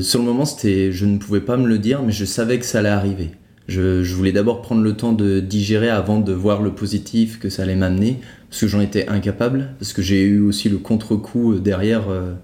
sur 0.00 0.20
le 0.20 0.24
moment, 0.24 0.44
c'était, 0.44 0.92
je 0.92 1.04
ne 1.04 1.18
pouvais 1.18 1.40
pas 1.40 1.56
me 1.56 1.66
le 1.66 1.78
dire, 1.78 2.02
mais 2.02 2.12
je 2.12 2.24
savais 2.24 2.58
que 2.58 2.64
ça 2.64 2.78
allait 2.78 2.88
arriver. 2.88 3.30
Je, 3.68 4.14
voulais 4.14 4.32
d'abord 4.32 4.60
prendre 4.60 4.82
le 4.82 4.94
temps 4.94 5.12
de 5.12 5.40
digérer 5.40 5.88
avant 5.88 6.18
de 6.18 6.32
voir 6.32 6.62
le 6.62 6.72
positif 6.72 7.38
que 7.38 7.48
ça 7.48 7.62
allait 7.62 7.76
m'amener, 7.76 8.18
parce 8.48 8.60
que 8.60 8.66
j'en 8.66 8.80
étais 8.80 9.08
incapable, 9.08 9.70
parce 9.78 9.92
que 9.92 10.02
j'ai 10.02 10.22
eu 10.22 10.40
aussi 10.40 10.68
le 10.68 10.78
contre-coup 10.78 11.58
derrière 11.58 12.08
euh, 12.08 12.34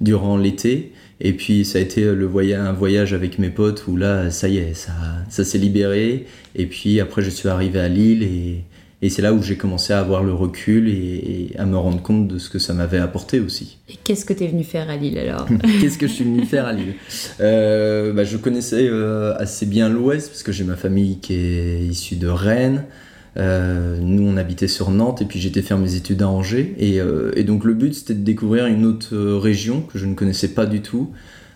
durant 0.00 0.36
l'été. 0.36 0.92
Et 1.20 1.32
puis 1.32 1.64
ça 1.64 1.78
a 1.78 1.80
été 1.80 2.04
le 2.04 2.26
voyage, 2.26 2.60
un 2.60 2.72
voyage 2.72 3.12
avec 3.12 3.38
mes 3.38 3.50
potes 3.50 3.86
où 3.88 3.96
là, 3.96 4.30
ça 4.30 4.48
y 4.48 4.58
est, 4.58 4.74
ça, 4.74 4.92
ça 5.28 5.44
s'est 5.44 5.58
libéré. 5.58 6.26
Et 6.54 6.66
puis 6.66 7.00
après, 7.00 7.22
je 7.22 7.30
suis 7.30 7.48
arrivé 7.48 7.80
à 7.80 7.88
Lille 7.88 8.22
et, 8.22 8.64
et 9.00 9.10
c'est 9.10 9.22
là 9.22 9.32
où 9.32 9.42
j'ai 9.42 9.56
commencé 9.56 9.92
à 9.92 10.00
avoir 10.00 10.24
le 10.24 10.32
recul 10.32 10.88
et, 10.88 11.52
à 11.56 11.66
me 11.66 11.76
rendre 11.76 12.02
compte 12.02 12.26
de 12.26 12.38
ce 12.38 12.50
que 12.50 12.58
ça 12.58 12.74
m'avait 12.74 12.98
apporté 12.98 13.38
aussi. 13.38 13.78
Et 13.88 13.94
qu'est-ce 14.02 14.24
que 14.24 14.32
tu 14.32 14.42
es 14.44 14.48
venu 14.48 14.64
faire 14.64 14.90
à 14.90 14.96
Lille 14.96 15.18
alors? 15.18 15.46
Qu'est-ce 15.80 15.98
que 15.98 16.08
je 16.08 16.12
suis 16.12 16.24
venu 16.24 16.44
faire 16.44 16.66
à 16.66 16.72
Lille? 16.72 16.94
Euh, 17.40 18.12
bah, 18.12 18.24
Je 18.24 18.36
connaissais 18.36 18.88
euh, 18.88 19.36
assez 19.38 19.66
bien 19.66 19.88
l'Ouest 19.88 20.28
parce 20.28 20.42
que 20.42 20.50
j'ai 20.50 20.64
ma 20.64 20.74
famille 20.74 21.20
qui 21.20 21.34
est 21.34 21.80
issue 21.82 22.16
de 22.16 22.26
Rennes. 22.26 22.86
Euh, 23.36 23.98
nous, 24.00 24.22
on 24.22 24.36
habitait 24.36 24.68
sur 24.68 24.90
Nantes 24.90 25.22
et 25.22 25.24
puis 25.24 25.38
j'étais 25.38 25.62
faire 25.62 25.78
mes 25.78 25.94
études 25.94 26.22
à 26.22 26.28
Angers. 26.28 26.74
Et, 26.78 27.00
euh, 27.00 27.32
et 27.36 27.44
donc 27.44 27.64
le 27.64 27.74
but, 27.74 27.94
c'était 27.94 28.14
de 28.14 28.24
découvrir 28.24 28.66
une 28.66 28.84
autre 28.84 29.14
euh, 29.14 29.38
région 29.38 29.82
que 29.82 29.98
je 29.98 30.06
ne 30.06 30.14
connaissais 30.14 30.48
pas 30.48 30.66
du 30.66 30.80
tout, 30.80 31.10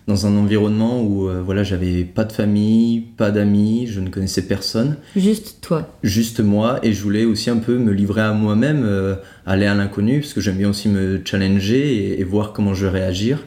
dans 0.07 0.27
un 0.27 0.35
environnement 0.35 1.01
où 1.01 1.29
voilà, 1.45 1.63
j'avais 1.63 2.03
pas 2.03 2.25
de 2.25 2.33
famille, 2.33 2.99
pas 2.99 3.31
d'amis, 3.31 3.87
je 3.87 4.01
ne 4.01 4.09
connaissais 4.09 4.41
personne. 4.41 4.97
Juste 5.15 5.59
toi. 5.61 5.97
Juste 6.03 6.41
moi. 6.41 6.79
Et 6.83 6.91
je 6.91 7.01
voulais 7.01 7.23
aussi 7.23 7.49
un 7.49 7.55
peu 7.55 7.77
me 7.77 7.93
livrer 7.93 8.19
à 8.19 8.33
moi-même, 8.33 8.85
aller 9.45 9.65
à 9.65 9.73
l'inconnu, 9.73 10.19
parce 10.19 10.33
que 10.33 10.41
j'aime 10.41 10.57
bien 10.57 10.69
aussi 10.69 10.89
me 10.89 11.21
challenger 11.23 11.95
et, 11.95 12.19
et 12.19 12.23
voir 12.25 12.51
comment 12.51 12.73
je 12.73 12.85
vais 12.85 12.99
réagir. 12.99 13.45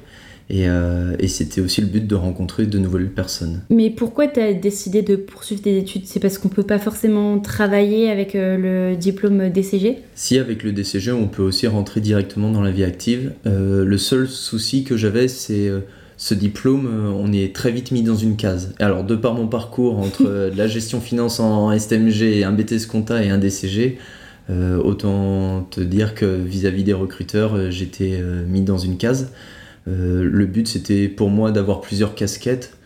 Euh, 0.53 1.17
et, 1.19 1.29
c'était 1.29 1.61
aussi 1.61 1.81
le 1.81 1.87
but 1.87 2.07
de 2.07 2.15
rencontrer 2.15 2.67
de 2.67 2.79
nouvelles 2.79 3.11
personnes. 3.11 3.63
Mais 3.71 3.91
pourquoi 3.91 4.29
tu 4.29 4.41
as 4.41 4.53
décidé 4.53 5.03
de 5.03 5.17
poursuivre 5.17 5.63
tes 5.63 5.77
études? 5.77 6.03
C'est 6.07 6.21
parce 6.21 6.39
qu'on 6.39 6.49
peut 6.49 6.63
pas 6.63 6.79
forcément 6.79 7.39
travailler 7.39 8.11
avec 8.11 8.35
euh, 8.35 8.91
le 8.91 8.97
diplôme 8.97 9.51
DCG 9.51 9.99
Si, 10.15 10.39
avec 10.39 10.63
le 10.63 10.73
DCG, 10.73 11.13
on 11.13 11.27
peut 11.27 11.43
aussi 11.43 11.67
rentrer 11.67 12.01
directement 12.01 12.51
dans 12.51 12.63
la 12.63 12.71
vie 12.71 12.85
active. 12.85 13.33
Euh, 13.47 13.85
le 13.85 13.99
seul 13.99 14.29
souci 14.29 14.85
que 14.85 14.97
j'avais, 14.97 15.29
c'est 15.29 15.71
ce 16.17 16.35
diplôme, 16.35 16.89
on 17.19 17.33
est 17.33 17.55
très 17.55 17.73
vite 17.73 17.91
mis 17.91 18.03
dans 18.03 18.17
une 18.17 18.37
case. 18.37 18.75
Alors, 18.79 19.05
de 19.05 19.17
par 19.17 19.35
mon 19.35 19.49
parcours 19.49 19.99
entre 19.99 20.51
la 20.57 20.67
gestion 20.69 21.01
finance 21.01 21.41
en 21.41 21.77
STMG, 21.77 22.45
un 22.45 22.53
BTS 22.53 22.87
Compta 22.89 23.23
et 23.23 23.31
un 23.31 23.39
DCG, 23.39 23.99
autant 24.49 25.67
te 25.71 25.81
dire 25.81 26.15
que 26.15 26.25
vis-à-vis 26.25 26.83
-vis 26.83 26.87
des 26.87 26.93
recruteurs, 26.95 27.71
j'étais 27.71 28.23
mis 28.49 28.63
dans 28.63 28.79
une 28.79 28.97
case. 28.97 29.33
Euh, 29.89 30.29
le 30.31 30.47
but, 30.47 30.67
c'était 30.69 31.09
pour 31.09 31.31
moi 31.31 31.53
d'avoir 31.53 31.81
plusieurs 31.81 32.15
casquettes. 32.15 32.77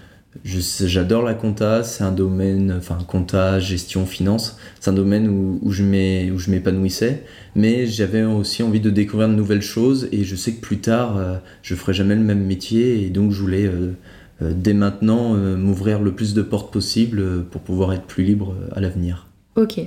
J'adore 0.45 1.25
la 1.25 1.35
compta, 1.35 1.83
c'est 1.83 2.05
un 2.05 2.13
domaine, 2.13 2.73
enfin 2.79 2.99
compta, 3.05 3.59
gestion, 3.59 4.07
finance, 4.07 4.59
c'est 4.79 4.89
un 4.89 4.93
domaine 4.93 5.29
où, 5.29 5.73
je 5.73 5.83
m'épanouissais, 5.83 7.25
mais 7.57 7.87
j'avais 7.87 8.23
aussi 8.23 8.63
envie 8.63 8.79
de 8.79 8.91
découvrir 8.91 9.29
de 9.29 9.35
nouvelles 9.35 9.61
choses 9.61 10.09
et 10.13 10.23
je 10.23 10.37
sais 10.37 10.53
que 10.53 10.61
plus 10.61 10.79
tard, 10.79 11.17
euh, 11.17 11.35
je 11.63 11.75
ferai 11.75 11.95
jamais 11.95 12.15
le 12.15 12.21
même 12.21 12.45
métier 12.45 13.05
et 13.05 13.11
donc 13.11 13.33
je 13.33 13.41
voulais 13.41 13.67
euh, 13.67 13.95
dès 14.41 14.73
maintenant 14.73 15.35
m'ouvrir 15.35 16.01
le 16.01 16.13
plus 16.13 16.33
de 16.33 16.43
portes 16.43 16.73
possible 16.73 17.45
pour 17.51 17.61
pouvoir 17.61 17.93
être 17.93 18.05
plus 18.05 18.23
libre 18.23 18.55
à 18.71 18.81
l'avenir. 18.81 19.27
Ok. 19.57 19.81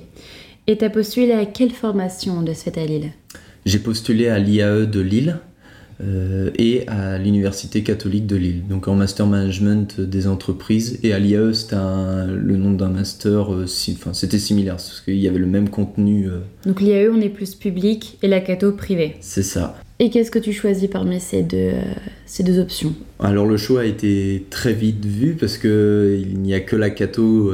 Et 0.68 0.78
tu 0.78 0.84
as 0.84 0.90
postulé 0.90 1.32
à 1.32 1.46
quelle 1.46 1.72
formation 1.72 2.42
de 2.42 2.54
ce 2.54 2.64
fait 2.64 2.78
à 2.78 2.86
Lille? 2.86 3.12
J'ai 3.66 3.80
postulé 3.80 4.28
à 4.28 4.40
l'IAE 4.40 4.86
de 4.86 5.00
Lille, 5.00 5.40
euh, 6.06 6.52
et 6.58 6.88
à 6.88 7.18
l'Université 7.18 7.84
catholique 7.84 8.28
de 8.28 8.36
Lille, 8.36 8.64
donc 8.68 8.88
en 8.88 8.96
master 8.96 9.28
management 9.28 10.00
des 10.02 10.28
entreprises. 10.28 11.00
Et 11.04 11.14
à 11.14 11.20
l'IAE, 11.20 11.54
c'était 11.54 11.76
le 11.76 12.58
nom 12.58 12.72
d'un 12.72 12.90
master, 12.90 13.54
euh, 13.54 13.66
enfin, 13.94 14.14
c'était 14.14 14.40
similaire, 14.40 14.76
parce 14.76 15.02
qu'il 15.02 15.18
y 15.18 15.28
avait 15.28 15.40
le 15.40 15.48
même 15.48 15.70
contenu. 15.70 16.28
Euh. 16.28 16.40
Donc 16.66 16.82
l'IAE, 16.82 17.10
on 17.10 17.22
est 17.22 17.30
plus 17.30 17.56
public 17.56 18.18
et 18.22 18.28
la 18.28 18.42
catho 18.42 18.72
privé. 18.74 19.16
C'est 19.22 19.44
ça. 19.44 19.78
Et 20.00 20.10
qu'est-ce 20.10 20.32
que 20.32 20.40
tu 20.40 20.52
choisis 20.52 20.90
parmi 20.90 21.20
ces 21.20 21.44
deux, 21.44 21.72
ces 22.26 22.44
deux 22.44 22.60
options? 22.60 22.94
Alors 23.20 23.46
le 23.46 23.58
choix 23.58 23.82
a 23.82 23.86
été 23.86 24.46
très 24.50 24.74
vite 24.74 25.06
vu 25.06 25.38
parce 25.40 25.58
qu'il 25.58 26.40
n'y 26.40 26.54
a 26.54 26.60
que 26.60 26.76
la 26.76 26.90
catho 26.90 27.54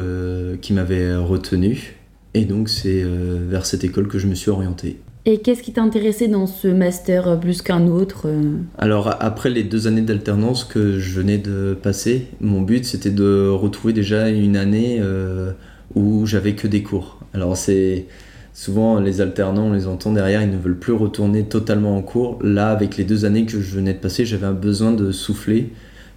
qui 0.61 0.73
m'avait 0.73 1.15
retenu. 1.15 1.95
Et 2.33 2.45
donc 2.45 2.69
c'est 2.69 3.03
vers 3.03 3.65
cette 3.65 3.83
école 3.83 4.07
que 4.07 4.17
je 4.17 4.27
me 4.27 4.35
suis 4.35 4.49
orienté. 4.49 4.97
Et 5.25 5.39
qu'est-ce 5.39 5.61
qui 5.61 5.73
t'a 5.73 5.83
intéressé 5.83 6.27
dans 6.27 6.47
ce 6.47 6.67
master 6.67 7.27
euh, 7.27 7.35
plus 7.35 7.61
qu'un 7.61 7.87
autre 7.87 8.27
euh 8.27 8.53
Alors 8.77 9.15
après 9.19 9.49
les 9.49 9.63
deux 9.63 9.85
années 9.85 10.01
d'alternance 10.01 10.63
que 10.63 10.97
je 10.97 11.19
venais 11.19 11.37
de 11.37 11.77
passer, 11.81 12.27
mon 12.39 12.61
but 12.61 12.85
c'était 12.85 13.11
de 13.11 13.49
retrouver 13.49 13.91
déjà 13.91 14.29
une 14.29 14.55
année 14.55 14.99
euh, 15.01 15.51
où 15.93 16.25
j'avais 16.25 16.53
que 16.53 16.67
des 16.67 16.83
cours. 16.83 17.19
Alors 17.33 17.57
c'est 17.57 18.05
souvent 18.53 18.99
les 18.99 19.19
alternants, 19.19 19.67
on 19.67 19.73
les 19.73 19.87
entend 19.87 20.13
derrière, 20.13 20.41
ils 20.41 20.51
ne 20.51 20.57
veulent 20.57 20.79
plus 20.79 20.93
retourner 20.93 21.43
totalement 21.43 21.97
en 21.97 22.01
cours. 22.01 22.39
Là 22.41 22.69
avec 22.69 22.95
les 22.95 23.03
deux 23.03 23.25
années 23.25 23.45
que 23.45 23.59
je 23.59 23.75
venais 23.75 23.93
de 23.93 23.99
passer, 23.99 24.25
j'avais 24.25 24.47
un 24.47 24.53
besoin 24.53 24.93
de 24.93 25.11
souffler. 25.11 25.73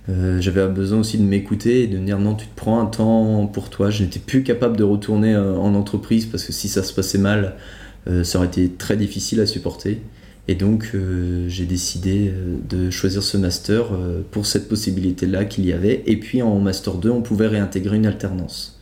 j'avais 0.09 0.61
un 0.61 0.69
besoin 0.69 1.01
aussi 1.01 1.19
de 1.19 1.25
m'écouter 1.25 1.83
et 1.83 1.87
de 1.89 1.99
dire 1.99 2.21
non 2.21 2.35
tu 2.35 2.47
te 2.47 2.55
prends 2.55 2.81
un 2.81 2.87
temps 2.87 3.47
pour 3.47 3.69
toi. 3.69 3.91
Je 3.91 4.05
n'étais 4.05 4.21
plus 4.21 4.45
capable 4.45 4.77
de 4.77 4.85
retourner 4.85 5.37
en 5.37 5.75
entreprise 5.75 6.27
parce 6.27 6.45
que 6.45 6.53
si 6.53 6.69
ça 6.69 6.85
se 6.85 6.95
passait 6.95 7.19
mal, 7.19 7.45
euh, 7.45 7.92
ça 8.07 8.39
aurait 8.39 8.49
été 8.49 8.71
très 8.71 8.97
difficile 8.97 9.41
à 9.41 9.47
supporter. 9.47 10.01
Et 10.49 10.55
donc 10.57 10.91
euh, 10.95 11.49
j'ai 11.49 11.67
décidé 11.67 12.29
euh, 12.29 12.57
de 12.69 12.91
choisir 12.91 13.23
ce 13.23 13.37
master 13.37 13.91
pour 14.31 14.47
cette 14.47 14.69
possibilité-là 14.69 15.45
qu'il 15.45 15.67
y 15.67 15.73
avait. 15.73 16.03
Et 16.07 16.17
puis 16.17 16.43
en 16.43 16.59
master 16.59 16.95
2, 16.95 17.11
on 17.11 17.23
pouvait 17.23 17.47
réintégrer 17.47 17.97
une 17.97 18.07
alternance. 18.07 18.81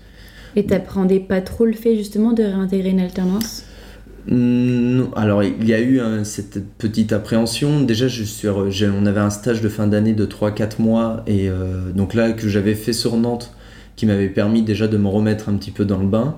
Et 0.56 0.64
t'appréhendais 0.64 1.20
pas 1.20 1.40
trop 1.40 1.64
le 1.64 1.74
fait 1.74 1.96
justement 1.96 2.32
de 2.32 2.42
réintégrer 2.42 2.90
une 2.90 3.00
alternance? 3.00 3.64
Non, 4.26 5.10
alors 5.14 5.42
il 5.42 5.66
y 5.66 5.72
a 5.72 5.80
eu 5.80 6.00
cette 6.24 6.62
petite 6.76 7.12
appréhension. 7.12 7.80
Déjà, 7.80 8.06
je 8.06 8.22
suis, 8.24 8.48
on 8.48 9.06
avait 9.06 9.20
un 9.20 9.30
stage 9.30 9.60
de 9.60 9.68
fin 9.68 9.86
d'année 9.86 10.12
de 10.12 10.26
3-4 10.26 10.82
mois, 10.82 11.22
et 11.26 11.48
donc 11.94 12.12
là 12.12 12.32
que 12.32 12.46
j'avais 12.46 12.74
fait 12.74 12.92
sur 12.92 13.16
Nantes, 13.16 13.50
qui 13.96 14.04
m'avait 14.04 14.28
permis 14.28 14.62
déjà 14.62 14.88
de 14.88 14.98
me 14.98 15.08
remettre 15.08 15.48
un 15.48 15.54
petit 15.54 15.70
peu 15.70 15.86
dans 15.86 15.98
le 15.98 16.06
bain. 16.06 16.36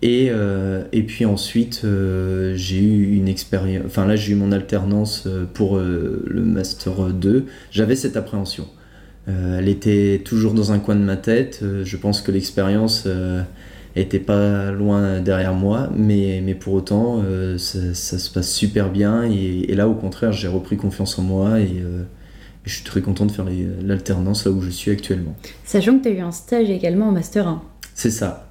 Et, 0.00 0.28
euh, 0.30 0.84
et 0.92 1.02
puis 1.02 1.24
ensuite, 1.24 1.82
euh, 1.84 2.54
j'ai 2.56 2.80
eu 2.80 3.16
une 3.16 3.26
expérience. 3.26 3.84
Enfin, 3.86 4.06
là, 4.06 4.14
j'ai 4.14 4.32
eu 4.32 4.36
mon 4.36 4.52
alternance 4.52 5.24
euh, 5.26 5.44
pour 5.52 5.78
le 5.78 6.42
Master 6.42 7.08
2. 7.12 7.46
J'avais 7.70 7.96
cette 7.96 8.16
appréhension. 8.16 8.66
elle 9.26 9.68
était 9.68 10.22
toujours 10.24 10.54
dans 10.54 10.72
un 10.72 10.78
coin 10.78 10.94
de 10.94 11.02
ma 11.02 11.16
tête. 11.16 11.62
je 11.84 11.96
pense 11.96 12.22
que 12.22 12.32
l'expérience 12.32 13.06
était 13.96 14.20
pas 14.20 14.70
loin 14.70 15.20
derrière 15.20 15.54
moi, 15.54 15.90
mais, 15.94 16.40
mais 16.44 16.54
pour 16.54 16.74
autant, 16.74 17.22
ça, 17.58 17.92
se 18.18 18.30
passe 18.30 18.50
super 18.50 18.90
bien. 18.90 19.24
Et, 19.24 19.74
là, 19.74 19.88
au 19.88 19.94
contraire, 19.94 20.32
j'ai 20.32 20.48
repris 20.48 20.76
confiance 20.76 21.18
en 21.18 21.22
moi 21.22 21.60
et, 21.60 21.82
je 22.64 22.74
suis 22.74 22.84
très 22.84 23.00
content 23.00 23.24
de 23.24 23.32
faire 23.32 23.46
l'alternance 23.82 24.44
là 24.44 24.50
où 24.50 24.60
je 24.60 24.68
suis 24.68 24.90
actuellement. 24.90 25.34
Sachant 25.64 25.98
que 25.98 26.02
tu 26.02 26.08
as 26.08 26.12
eu 26.12 26.20
un 26.20 26.32
stage 26.32 26.68
également 26.68 27.08
en 27.08 27.12
Master 27.12 27.48
1. 27.48 27.62
C'est 27.94 28.10
ça. 28.10 28.47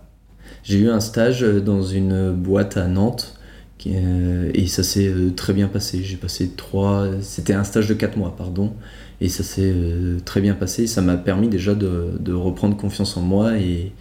J'ai 0.67 0.79
eu 0.79 0.89
un 0.89 0.99
stage 0.99 1.41
dans 1.41 1.81
une 1.81 2.31
boîte 2.31 2.75
à 2.75 2.87
Nantes 2.87 3.37
euh, 3.85 4.51
et 4.53 4.67
ça 4.67 4.83
s'est 4.83 5.07
euh, 5.07 5.31
très 5.35 5.53
bien 5.53 5.67
passé. 5.67 6.01
J'ai 6.03 6.17
passé 6.17 6.51
trois. 6.55 7.07
C'était 7.21 7.53
un 7.53 7.63
stage 7.63 7.87
de 7.87 7.93
quatre 7.93 8.17
mois, 8.17 8.35
pardon. 8.35 8.73
Et 9.21 9.29
ça 9.29 9.43
s'est 9.43 9.71
euh, 9.73 10.17
très 10.25 10.41
bien 10.41 10.55
passé. 10.55 10.87
Ça 10.87 11.01
m'a 11.01 11.17
permis 11.17 11.47
déjà 11.47 11.75
de, 11.75 12.33
reprendre 12.33 12.75
confiance 12.75 13.17
en 13.17 13.21
moi 13.21 13.57
et, 13.57 13.91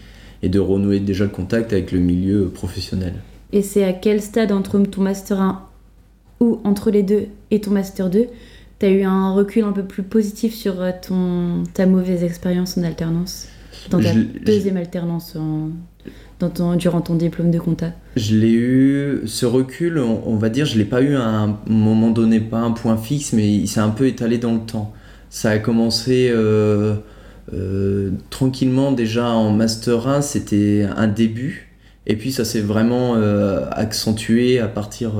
de 0.42 0.58
renouer 0.58 1.00
déjà 1.00 1.24
le 1.24 1.30
contact 1.30 1.72
avec 1.72 1.92
le 1.92 1.98
milieu 1.98 2.48
professionnel. 2.48 3.14
Et 3.52 3.62
c'est 3.62 3.84
à 3.84 3.92
quel 3.92 4.20
stade 4.20 4.52
entre 4.52 4.78
ton 4.80 5.02
Master 5.02 5.40
1 5.40 5.62
ou 6.40 6.60
entre 6.64 6.90
les 6.90 7.02
deux 7.02 7.26
et 7.50 7.60
ton 7.60 7.70
Master 7.70 8.10
2 8.10 8.26
tu 8.78 8.84
as 8.86 8.90
eu 8.90 9.02
un 9.04 9.32
recul 9.32 9.64
un 9.64 9.72
peu 9.72 9.84
plus 9.84 10.02
positif 10.02 10.54
sur 10.54 10.74
ton, 11.00 11.64
ta 11.72 11.86
mauvaise 11.86 12.22
expérience 12.22 12.76
en 12.76 12.82
alternance? 12.82 13.48
Dans 13.90 14.00
ta 14.00 14.12
deuxième 14.44 14.76
alternance 14.76 15.34
en, 15.34 15.70
durant 16.78 17.00
ton 17.00 17.14
diplôme 17.14 17.50
de 17.50 17.58
compta 17.58 17.92
Je 18.16 18.36
l'ai 18.36 18.52
eu, 18.52 19.22
ce 19.26 19.46
recul, 19.46 19.98
on, 19.98 20.36
va 20.36 20.48
dire, 20.48 20.66
je 20.66 20.76
l'ai 20.76 20.84
pas 20.84 21.00
eu 21.02 21.16
à 21.16 21.24
un 21.24 21.58
moment 21.66 22.10
donné, 22.10 22.40
pas 22.40 22.58
un 22.58 22.72
point 22.72 22.96
fixe, 22.96 23.32
mais 23.32 23.50
il 23.54 23.68
s'est 23.68 23.80
un 23.80 23.90
peu 23.90 24.06
étalé 24.06 24.38
dans 24.38 24.52
le 24.52 24.60
temps. 24.60 24.92
Ça 25.30 25.50
a 25.50 25.58
commencé 25.58 26.28
euh, 26.30 26.94
euh, 27.52 28.10
tranquillement 28.30 28.92
déjà 28.92 29.28
en 29.28 29.50
Master 29.50 30.08
1, 30.08 30.20
c'était 30.20 30.86
un 30.96 31.08
début, 31.08 31.74
et 32.06 32.16
puis 32.16 32.32
ça 32.32 32.44
s'est 32.44 32.60
vraiment 32.60 33.14
euh, 33.16 33.64
accentué 33.70 34.60
à 34.60 34.68
partir, 34.68 35.12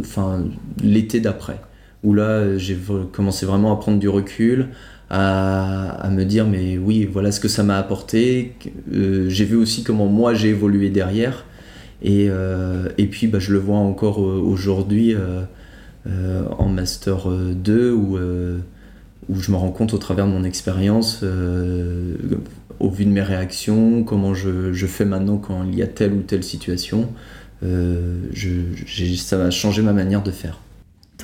enfin, 0.00 0.44
l'été 0.82 1.20
d'après, 1.20 1.60
où 2.06 2.14
là 2.14 2.56
j'ai 2.56 2.78
commencé 3.12 3.44
vraiment 3.44 3.72
à 3.72 3.76
prendre 3.76 3.98
du 3.98 4.08
recul, 4.08 4.68
à, 5.10 6.08
me 6.10 6.24
dire 6.24 6.46
mais 6.46 6.78
oui 6.78 7.04
voilà 7.04 7.30
ce 7.32 7.40
que 7.40 7.48
ça 7.48 7.62
m'a 7.62 7.76
apporté. 7.76 8.54
j'ai 8.90 9.44
vu 9.44 9.56
aussi 9.56 9.82
comment 9.84 10.06
moi 10.06 10.32
j'ai 10.34 10.48
évolué 10.48 10.88
derrière. 10.90 11.44
Et, 12.02 12.28
et 12.98 13.06
puis 13.06 13.26
bah, 13.26 13.38
je 13.38 13.52
le 13.52 13.58
vois 13.58 13.78
encore 13.78 14.18
aujourd'hui 14.20 15.14
en 16.06 16.68
Master 16.68 17.28
2 17.28 17.92
où 17.92 18.18
où 19.28 19.40
je 19.40 19.50
me 19.50 19.56
rends 19.56 19.70
compte 19.70 19.94
au 19.94 19.98
travers 19.98 20.26
de 20.26 20.32
mon 20.32 20.44
expérience, 20.44 21.20
euh, 21.22 22.16
au 22.78 22.90
vu 22.90 23.04
de 23.04 23.10
mes 23.10 23.22
réactions, 23.22 24.04
comment 24.04 24.34
je, 24.34 24.72
fais 24.86 25.04
maintenant 25.04 25.38
quand 25.38 25.64
il 25.64 25.74
y 25.74 25.82
a 25.82 25.86
telle 25.86 26.12
ou 26.12 26.22
telle 26.22 26.44
situation, 26.44 27.08
euh, 27.62 28.20
je, 28.32 28.50
ça 29.16 29.36
va 29.36 29.50
changer 29.50 29.82
ma 29.82 29.92
manière 29.92 30.22
de 30.22 30.30
faire. 30.30 30.60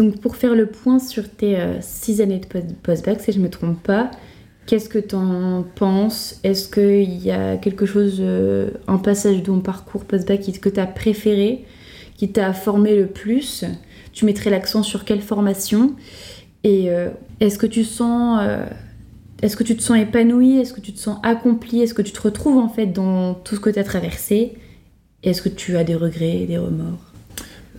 Donc 0.02 0.20
pour 0.20 0.34
faire 0.34 0.54
le 0.54 0.66
point 0.66 0.98
sur 0.98 1.28
tes 1.28 1.56
euh, 1.58 1.80
six 1.80 2.20
années 2.20 2.40
de 2.40 2.74
post-bac, 2.82 3.20
si 3.20 3.30
je 3.30 3.38
ne 3.38 3.44
me 3.44 3.50
trompe 3.50 3.80
pas, 3.82 4.10
qu'est-ce 4.66 4.88
que 4.88 4.98
tu 4.98 5.14
en 5.14 5.64
penses? 5.76 6.40
Est-ce 6.42 6.68
qu'il 6.68 7.24
y 7.24 7.30
a 7.30 7.56
quelque 7.56 7.86
chose, 7.86 8.20
un 8.88 8.98
passage 8.98 9.36
de 9.36 9.42
ton 9.42 9.60
parcours 9.60 10.04
post-bac 10.04 10.40
que 10.40 10.68
tu 10.68 10.80
as 10.80 10.86
préféré, 10.86 11.64
qui 12.16 12.32
t'a 12.32 12.52
formé 12.52 12.96
le 12.96 13.06
plus? 13.06 13.64
Tu 14.12 14.24
mettrais 14.24 14.50
l'accent 14.50 14.82
sur 14.82 15.04
quelle 15.04 15.22
formation? 15.22 15.94
Et 16.64 16.90
euh, 16.90 17.10
est-ce 17.40 17.58
que 17.58 17.66
tu 17.66 17.84
sens, 17.84 18.40
euh, 18.42 18.66
te 19.40 19.82
sens 19.82 19.98
épanoui 19.98 20.58
Est-ce 20.58 20.72
que 20.72 20.80
tu 20.80 20.92
te 20.92 20.98
sens 20.98 21.18
accompli 21.22 21.80
Est-ce 21.80 21.94
que 21.94 22.02
tu 22.02 22.12
te 22.12 22.20
retrouves 22.20 22.58
en 22.58 22.68
fait 22.68 22.86
dans 22.86 23.34
tout 23.34 23.54
ce 23.54 23.60
que 23.60 23.70
tu 23.70 23.78
as 23.78 23.84
traversé 23.84 24.54
Est-ce 25.22 25.42
que 25.42 25.48
tu 25.48 25.76
as 25.76 25.84
des 25.84 25.94
regrets, 25.94 26.46
des 26.46 26.58
remords? 26.58 27.11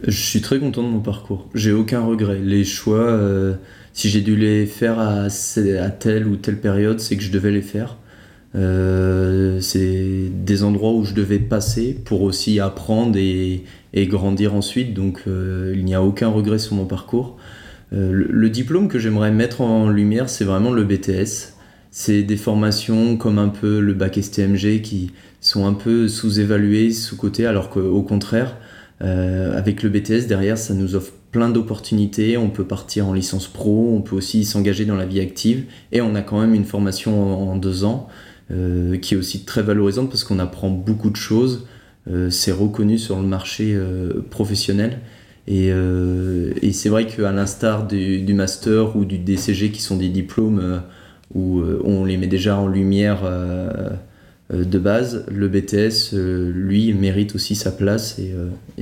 Je 0.05 0.11
suis 0.17 0.41
très 0.41 0.59
content 0.59 0.83
de 0.83 0.87
mon 0.87 0.99
parcours. 0.99 1.47
J'ai 1.55 1.71
aucun 1.71 2.01
regret. 2.01 2.39
Les 2.43 2.63
choix, 2.63 2.99
euh, 2.99 3.53
si 3.93 4.09
j'ai 4.09 4.21
dû 4.21 4.35
les 4.35 4.65
faire 4.65 4.99
à, 4.99 5.29
telle 5.91 6.27
ou 6.27 6.35
telle 6.35 6.59
période, 6.59 6.99
c'est 6.99 7.15
que 7.15 7.23
je 7.23 7.31
devais 7.31 7.51
les 7.51 7.61
faire. 7.61 7.97
c'est 8.53 10.29
des 10.29 10.63
endroits 10.63 10.93
où 10.93 11.05
je 11.05 11.13
devais 11.13 11.39
passer 11.39 11.97
pour 12.05 12.21
aussi 12.21 12.59
apprendre 12.59 13.17
et, 13.17 13.63
grandir 13.95 14.55
ensuite. 14.55 14.93
Donc 14.93 15.23
il 15.27 15.85
n'y 15.85 15.95
a 15.95 16.03
aucun 16.03 16.27
regret 16.27 16.59
sur 16.59 16.75
mon 16.75 16.85
parcours. 16.85 17.37
Euh, 17.93 18.25
le, 18.29 18.49
diplôme 18.49 18.87
que 18.87 18.97
j'aimerais 18.97 19.31
mettre 19.31 19.61
en 19.61 19.89
lumière, 19.89 20.29
c'est 20.29 20.45
vraiment 20.45 20.71
le 20.71 20.83
BTS. 20.83 21.53
C'est 21.91 22.23
des 22.23 22.37
formations 22.37 23.17
comme 23.17 23.37
un 23.37 23.49
peu 23.49 23.79
le 23.79 23.93
bac 23.93 24.19
STMG 24.19 24.81
qui 24.81 25.11
sont 25.41 25.67
un 25.67 25.73
peu 25.73 26.07
sous-évaluées, 26.07 26.91
sous-cotées, 26.91 27.45
alors 27.45 27.69
qu'au 27.69 28.01
contraire, 28.01 28.57
euh, 29.01 29.57
avec 29.57 29.83
le 29.83 29.89
BTS 29.89 30.27
derrière, 30.27 30.57
ça 30.57 30.73
nous 30.73 30.95
offre 30.95 31.13
plein 31.31 31.49
d'opportunités. 31.49 32.37
On 32.37 32.49
peut 32.49 32.65
partir 32.65 33.07
en 33.07 33.13
licence 33.13 33.47
pro, 33.47 33.93
on 33.95 34.01
peut 34.01 34.15
aussi 34.15 34.45
s'engager 34.45 34.85
dans 34.85 34.95
la 34.95 35.05
vie 35.05 35.19
active, 35.19 35.65
et 35.91 36.01
on 36.01 36.15
a 36.15 36.21
quand 36.21 36.39
même 36.39 36.53
une 36.53 36.65
formation 36.65 37.49
en, 37.51 37.55
deux 37.55 37.83
ans 37.83 38.07
euh, 38.51 38.97
qui 38.97 39.13
est 39.13 39.17
aussi 39.17 39.45
très 39.45 39.63
valorisante 39.63 40.09
parce 40.09 40.23
qu'on 40.23 40.39
apprend 40.39 40.69
beaucoup 40.69 41.09
de 41.09 41.15
choses. 41.15 41.67
c'est 42.29 42.51
reconnu 42.51 42.97
sur 42.97 43.17
le 43.17 43.25
marché 43.25 43.77
professionnel 44.29 44.99
euh, 45.49 46.53
et, 46.61 46.71
c'est 46.71 46.89
vrai 46.89 47.05
qu'à 47.05 47.31
l'instar 47.31 47.87
du, 47.87 48.33
master 48.33 48.95
ou 48.95 49.05
du 49.05 49.17
DCG 49.17 49.71
qui 49.71 49.81
sont 49.81 49.97
des 49.97 50.09
diplômes 50.09 50.59
euh, 50.59 50.79
où 51.33 51.59
euh, 51.59 51.81
on 51.83 52.05
les 52.05 52.17
met 52.17 52.27
déjà 52.27 52.57
en 52.57 52.67
lumière 52.67 53.21
de 54.53 54.79
base, 54.79 55.25
le 55.31 55.47
BTS, 55.47 56.15
lui, 56.15 56.93
mérite 56.93 57.35
aussi 57.35 57.55
sa 57.55 57.71
place 57.71 58.19
et, 58.19 58.33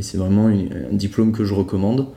c'est 0.01 0.17
vraiment 0.17 0.47
un 0.47 0.93
diplôme 0.95 1.31
que 1.31 1.45
je 1.45 1.53
recommande. 1.53 2.07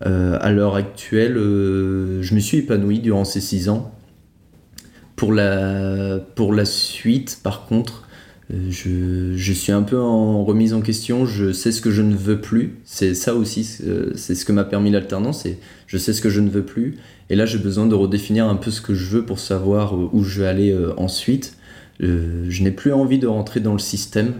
à 0.00 0.52
l'heure 0.52 0.76
actuelle, 0.76 1.34
je 1.34 2.34
me 2.34 2.40
suis 2.40 2.58
épanoui 2.58 3.00
durant 3.00 3.24
ces 3.24 3.40
six 3.40 3.68
ans. 3.68 3.94
Pour 5.16 5.32
la, 5.32 6.64
suite, 6.64 7.38
par 7.42 7.66
contre, 7.66 8.08
euh, 8.52 8.70
je, 9.36 9.52
suis 9.52 9.72
un 9.72 9.82
peu 9.82 9.98
en 9.98 10.44
remise 10.44 10.74
en 10.74 10.80
question, 10.80 11.24
je 11.24 11.52
sais 11.52 11.72
ce 11.72 11.80
que 11.80 11.90
je 11.90 12.02
ne 12.02 12.14
veux 12.14 12.40
plus. 12.40 12.78
C'est 12.84 13.14
ça 13.14 13.34
aussi, 13.34 13.78
euh, 13.86 14.10
c'est 14.16 14.34
ce 14.34 14.44
que 14.44 14.52
m'a 14.52 14.64
permis 14.64 14.90
l'alternance, 14.90 15.46
je 15.86 15.98
sais 15.98 16.12
ce 16.12 16.20
que 16.20 16.30
je 16.30 16.40
ne 16.40 16.50
veux 16.50 16.64
plus. 16.64 16.96
Et 17.30 17.36
là, 17.36 17.46
j'ai 17.46 17.58
besoin 17.58 17.86
de 17.86 17.94
redéfinir 17.94 18.48
un 18.48 18.56
peu 18.56 18.70
ce 18.70 18.80
que 18.80 18.94
je 18.94 19.16
veux 19.16 19.24
pour 19.24 19.38
savoir 19.38 19.94
où 20.14 20.24
je 20.24 20.40
vais 20.40 20.46
aller 20.46 20.76
euh, 22.02 22.46
je 22.48 22.62
n'ai 22.62 22.70
plus 22.70 22.92
envie 22.92 23.18
de 23.18 23.26
rentrer 23.26 23.60
dans 23.60 23.72
le 23.72 23.78
système 23.78 24.34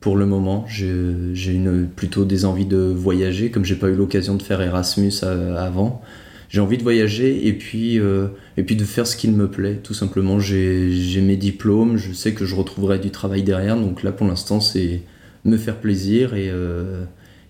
pour 0.00 0.16
le 0.16 0.26
moment. 0.26 0.64
J'ai 0.68 1.60
plutôt 1.96 2.24
des 2.24 2.44
envies 2.44 2.66
de 2.66 2.78
voyager, 2.78 3.50
comme 3.50 3.64
j'ai 3.64 3.76
pas 3.76 3.88
eu 3.88 3.94
l'occasion 3.94 4.34
de 4.34 4.42
faire 4.42 4.60
Erasmus 4.60 5.12
avant 5.22 6.02
j'ai 6.48 6.60
envie 6.60 6.78
de 6.78 6.82
voyager 6.82 7.46
et 7.46 7.52
puis, 7.52 7.98
euh, 7.98 8.28
et 8.56 8.62
puis 8.62 8.76
de 8.76 8.84
faire 8.84 9.06
ce 9.06 9.16
qu'il 9.16 9.32
me 9.32 9.48
plaît, 9.48 9.80
tout 9.82 9.94
simplement. 9.94 10.40
J'ai 10.40 11.20
mes 11.20 11.36
diplômes, 11.36 11.96
je 11.96 12.12
sais 12.12 12.32
que 12.32 12.44
je 12.44 12.54
retrouverai 12.54 12.98
du 12.98 13.10
travail 13.10 13.42
derrière, 13.42 13.76
donc 13.76 14.02
là 14.02 14.12
pour 14.12 14.26
l'instant 14.26 14.60
c'est 14.60 15.02
me 15.44 15.56
faire 15.56 15.76
plaisir 15.76 16.34
et, 16.34 16.48
euh, 16.50 17.04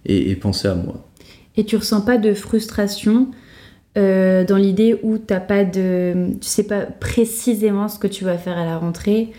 et, 0.05 0.35
penser 0.37 0.69
à 0.69 0.75
moi. 0.75 1.09
Et 1.57 1.65
tu 1.65 1.77
ressens 1.77 2.03
pas 2.03 2.19
de 2.19 2.35
frustration 2.35 3.29
euh, 3.99 4.45
dans 4.45 4.57
l'idée 4.57 4.97
où 5.03 5.19
t'as 5.19 5.41
pas 5.41 5.65
de, 5.65 6.31
tu 6.41 6.49
sais 6.49 6.63
pas 6.63 6.83
précisément 6.83 7.89
ce 7.89 7.99
que 7.99 8.07
tu 8.07 8.25
vas 8.25 8.39
faire 8.39 8.57
à 8.57 8.65
la 8.65 8.79
rentrée. 8.79 9.33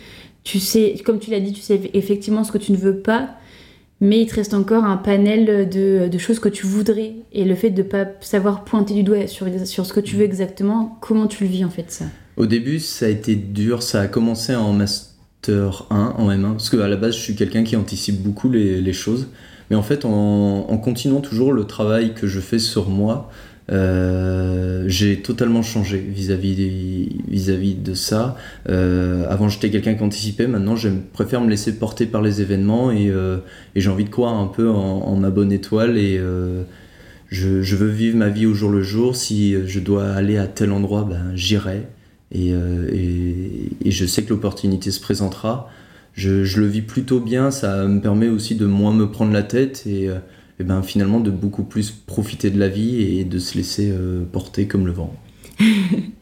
Tu 0.43 0.59
sais, 0.59 0.95
comme 1.05 1.19
tu 1.19 1.31
l'as 1.31 1.39
dit, 1.39 1.53
tu 1.53 1.61
sais 1.61 1.79
effectivement 1.93 2.43
ce 2.43 2.51
que 2.51 2.57
tu 2.57 2.73
ne 2.73 2.77
veux 2.77 2.97
pas, 2.97 3.29
mais 4.01 4.21
il 4.21 4.27
te 4.27 4.35
reste 4.35 4.53
encore 4.53 4.83
un 4.83 4.97
panel 4.97 5.69
de, 5.69 6.17
choses 6.17 6.39
que 6.39 6.49
tu 6.49 6.65
voudrais. 6.65 7.13
Et 7.31 7.45
le 7.45 7.55
fait 7.55 7.69
de 7.69 7.83
ne 7.83 7.87
pas 7.87 8.05
savoir 8.19 8.65
pointer 8.65 8.93
du 8.93 9.03
doigt 9.03 9.27
sur, 9.27 9.47
ce 9.47 9.93
que 9.93 9.99
tu 10.01 10.17
veux 10.17 10.23
exactement, 10.23 10.97
comment 10.99 11.27
tu 11.27 11.45
le 11.45 11.49
vis 11.49 11.63
en 11.63 11.69
fait 11.69 11.89
ça 11.89 12.05
Au 12.35 12.45
début, 12.45 12.79
ça 12.79 13.05
a 13.05 13.09
été 13.09 13.35
dur. 13.35 13.81
Ça 13.81 14.01
a 14.01 14.07
commencé 14.07 14.55
en 14.55 14.73
Master 14.73 15.85
1, 15.89 16.15
en 16.17 16.29
M1, 16.29 16.51
parce 16.51 16.69
qu'à 16.69 16.87
la 16.87 16.97
base, 16.97 17.15
je 17.15 17.21
suis 17.21 17.35
quelqu'un 17.35 17.63
qui 17.63 17.77
anticipe 17.77 18.21
beaucoup 18.21 18.49
les, 18.49 18.93
choses. 18.93 19.27
Mais 19.69 19.77
en 19.77 19.83
fait, 19.83 20.03
en, 20.03 20.65
en, 20.69 20.77
continuant 20.77 21.21
toujours 21.21 21.53
le 21.53 21.65
travail 21.65 22.13
que 22.13 22.27
je 22.27 22.39
fais 22.39 22.59
sur 22.59 22.89
moi, 22.89 23.29
euh, 23.71 24.83
j'ai 24.87 25.21
totalement 25.21 25.61
changé 25.61 25.97
vis-à-vis 25.99 27.09
vis-à-vis 27.27 27.75
de 27.75 27.93
ça. 27.93 28.35
Euh, 28.69 29.25
avant, 29.29 29.49
j'étais 29.49 29.69
quelqu'un 29.69 29.93
qui 29.93 30.03
anticipait. 30.03 30.47
Maintenant, 30.47 30.75
je 30.75 30.89
préfère 31.13 31.41
me 31.41 31.49
laisser 31.49 31.77
porter 31.77 32.05
par 32.05 32.21
les 32.21 32.41
événements 32.41 32.91
et, 32.91 33.09
euh, 33.09 33.37
j'ai 33.75 33.89
envie 33.89 34.05
de 34.05 34.09
croire 34.09 34.35
un 34.35 34.47
peu 34.47 34.69
en, 34.69 35.15
ma 35.15 35.29
bonne 35.29 35.51
étoile 35.51 35.97
et 35.97 36.19
je, 37.29 37.75
veux 37.75 37.89
vivre 37.89 38.17
ma 38.17 38.29
vie 38.29 38.45
au 38.45 38.53
jour 38.53 38.71
le 38.71 38.81
jour. 38.81 39.15
Si 39.15 39.55
je 39.67 39.79
dois 39.79 40.07
aller 40.07 40.37
à 40.37 40.47
tel 40.47 40.71
endroit, 40.71 41.03
ben, 41.03 41.31
j'irai. 41.35 41.83
Et, 42.31 42.53
je 43.85 44.05
sais 44.05 44.23
que 44.23 44.29
l'opportunité 44.29 44.91
se 44.91 44.99
présentera. 44.99 45.69
Je, 46.13 46.43
je, 46.43 46.59
le 46.59 46.67
vis 46.67 46.81
plutôt 46.81 47.19
bien. 47.19 47.51
Ça 47.51 47.85
me 47.85 48.01
permet 48.01 48.29
aussi 48.29 48.55
de 48.55 48.65
moins 48.65 48.93
me 48.93 49.11
prendre 49.11 49.31
la 49.31 49.43
tête 49.43 49.83
et 49.85 50.09
et 50.59 50.63
ben 50.63 50.83
finalement 50.83 51.19
de 51.19 51.31
beaucoup 51.31 51.63
plus 51.63 51.91
profiter 51.91 52.49
de 52.49 52.59
la 52.59 52.67
vie 52.67 53.19
et 53.19 53.23
de 53.23 53.39
se 53.39 53.55
laisser 53.55 53.89
euh, 53.91 54.23
porter 54.29 54.67
comme 54.67 54.85
le 54.85 54.91
vent. 54.91 55.15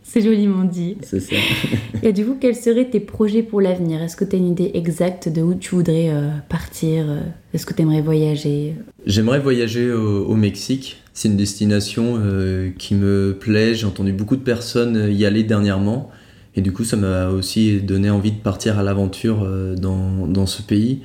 C'est 0.03 0.21
joliment 0.21 0.63
dit. 0.63 0.97
C'est 1.01 1.19
ça. 1.19 1.35
et 2.03 2.13
du 2.13 2.25
coup, 2.25 2.37
quels 2.39 2.55
seraient 2.55 2.89
tes 2.89 3.01
projets 3.01 3.43
pour 3.43 3.59
l'avenir? 3.59 4.01
Est-ce 4.01 4.15
que 4.15 4.23
tu 4.23 4.35
as 4.35 4.39
une 4.39 4.47
idée 4.47 4.71
exacte 4.73 5.27
de 5.27 5.41
où 5.41 5.53
tu 5.53 5.75
voudrais 5.75 6.09
euh, 6.09 6.29
partir? 6.47 7.05
Est-ce 7.53 7.65
que 7.65 7.73
tu 7.73 7.81
aimerais 7.81 8.01
voyager? 8.01 8.75
J'aimerais 9.05 9.39
voyager 9.39 9.91
au, 9.91 10.35
Mexique. 10.35 11.03
C'est 11.13 11.27
une 11.27 11.35
destination 11.35 12.19
euh, 12.19 12.69
qui 12.77 12.95
me 12.95 13.35
plaît. 13.37 13.73
J'ai 13.73 13.85
entendu 13.85 14.13
beaucoup 14.13 14.37
de 14.37 14.43
personnes 14.43 15.11
y 15.11 15.25
aller 15.25 15.43
dernièrement. 15.43 16.09
Et 16.55 16.61
du 16.61 16.71
coup, 16.71 16.85
ça 16.85 16.95
m'a 16.95 17.27
aussi 17.27 17.81
donné 17.81 18.09
envie 18.09 18.31
de 18.31 18.39
partir 18.39 18.79
à 18.79 18.83
l'aventure 18.83 19.45
dans, 19.75 20.25
dans 20.25 20.45
ce 20.45 20.63
pays. 20.63 21.01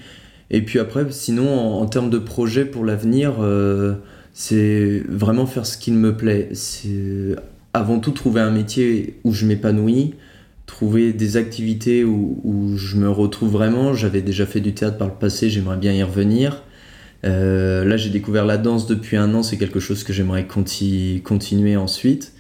Et 0.53 0.61
puis 0.61 0.79
après, 0.79 1.07
sinon, 1.11 1.81
en, 1.81 1.87
termes 1.87 2.11
de 2.11 2.19
projet 2.19 2.67
pour 2.67 2.85
l'avenir, 2.85 3.37
euh, 3.41 3.95
c'est 4.35 5.03
vraiment 5.09 5.47
faire 5.47 5.65
ce 5.65 5.79
qu'il 5.79 5.95
me 5.95 6.15
plaît. 6.15 6.51
C'est 6.53 7.35
avant 7.73 7.99
tout 7.99 8.11
trouver 8.11 8.43
un 8.43 8.51
métier 8.51 9.19
où 9.25 9.33
je 9.33 9.47
m'épanouis, 9.47 10.15
trouver 10.67 11.15
des 11.15 11.39
activités 11.39 12.05
où, 12.05 12.75
je 12.77 12.97
me 12.97 13.09
retrouve 13.09 13.51
vraiment. 13.51 13.95
J'avais 13.95 14.21
déjà 14.21 14.45
fait 14.45 14.61
du 14.61 14.75
théâtre 14.75 14.99
par 14.99 15.09
le 15.09 15.15
passé, 15.15 15.49
j'aimerais 15.49 15.79
bien 15.79 15.93
y 15.93 16.03
revenir. 16.03 16.63
Euh, 17.25 17.85
là, 17.87 17.97
j'ai 17.97 18.11
découvert 18.11 18.45
la 18.45 18.59
danse 18.59 18.87
depuis 18.87 19.17
un 19.17 19.33
an, 19.35 19.43
c'est 19.43 19.57
quelque 19.57 19.81
chose 19.81 20.05
que 20.05 20.13
j'aimerais 20.13 20.47
continuer 20.47 21.77
ensuite. 21.77 22.35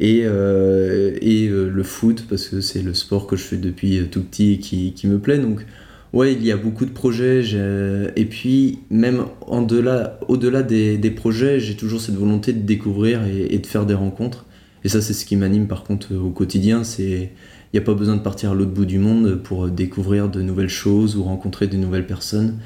Et, 0.00 0.22
euh, 0.24 1.18
et 1.20 1.48
le 1.48 1.82
foot, 1.82 2.24
parce 2.30 2.46
que 2.46 2.62
c'est 2.62 2.82
le 2.82 2.94
sport 2.94 3.26
que 3.26 3.36
je 3.36 3.42
fais 3.42 3.56
depuis 3.56 4.00
tout 4.10 4.22
petit 4.22 4.54
et 4.54 4.58
qui, 4.58 4.94
qui 4.94 5.06
me 5.06 5.18
plaît. 5.18 5.38
Donc, 5.38 5.66
Ouais, 6.12 6.32
il 6.32 6.44
y 6.44 6.52
a 6.52 6.56
beaucoup 6.56 6.86
de 6.86 6.90
projets. 6.90 7.42
Et 8.16 8.24
puis, 8.24 8.78
même 8.90 9.24
au-delà 9.46 10.18
au-delà 10.28 10.62
des, 10.62 10.96
des 10.96 11.10
projets, 11.10 11.60
j'ai 11.60 11.74
toujours 11.74 12.00
cette 12.00 12.14
volonté 12.14 12.52
de 12.52 12.60
découvrir 12.60 13.24
et, 13.26 13.58
de 13.58 13.66
faire 13.66 13.86
des 13.86 13.94
rencontres. 13.94 14.46
Et 14.84 14.88
ça, 14.88 15.02
c'est 15.02 15.12
ce 15.12 15.26
qui 15.26 15.36
m'anime 15.36 15.66
par 15.66 15.84
contre 15.84 16.14
au 16.14 16.30
quotidien. 16.30 16.82
Il 16.98 17.28
n'y 17.74 17.78
a 17.78 17.82
pas 17.82 17.94
besoin 17.94 18.16
de 18.16 18.22
partir 18.22 18.52
à 18.52 18.54
l'autre 18.54 18.70
bout 18.70 18.86
du 18.86 18.98
monde 18.98 19.36
pour 19.42 19.68
découvrir 19.68 20.28
de 20.28 20.40
nouvelles 20.40 20.68
choses 20.70 21.16
ou 21.16 21.24
rencontrer 21.24 21.66
de 21.66 21.76
nouvelles 21.76 22.06
personnes. 22.06 22.58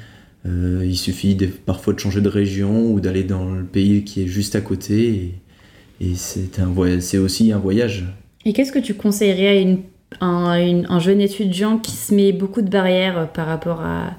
Euh, 0.45 0.83
il 0.85 0.97
suffit 0.97 1.37
parfois 1.65 1.93
de 1.93 1.99
changer 1.99 2.21
de 2.21 2.29
région 2.29 2.91
ou 2.91 2.99
d'aller 2.99 3.23
dans 3.23 3.53
le 3.53 3.63
pays 3.63 4.03
qui 4.03 4.23
est 4.23 4.27
juste 4.27 4.55
à 4.55 4.61
côté. 4.61 5.35
et 6.01 6.13
un 6.59 6.99
c'est 6.99 7.17
aussi 7.17 7.51
un 7.51 7.59
voyage. 7.59 8.05
Et 8.45 8.53
qu'est-ce 8.53 8.71
que 8.71 8.79
tu 8.79 8.93
conseillerais 8.93 9.57
à, 9.57 9.77
un, 10.21 10.99
jeune 10.99 11.21
étudiant 11.21 11.77
qui 11.77 11.91
se 11.91 12.13
met 12.13 12.31
beaucoup 12.31 12.61
de 12.61 12.69
barrières 12.69 13.29
par 13.33 13.47
rapport 13.47 13.81
à, 13.81 14.11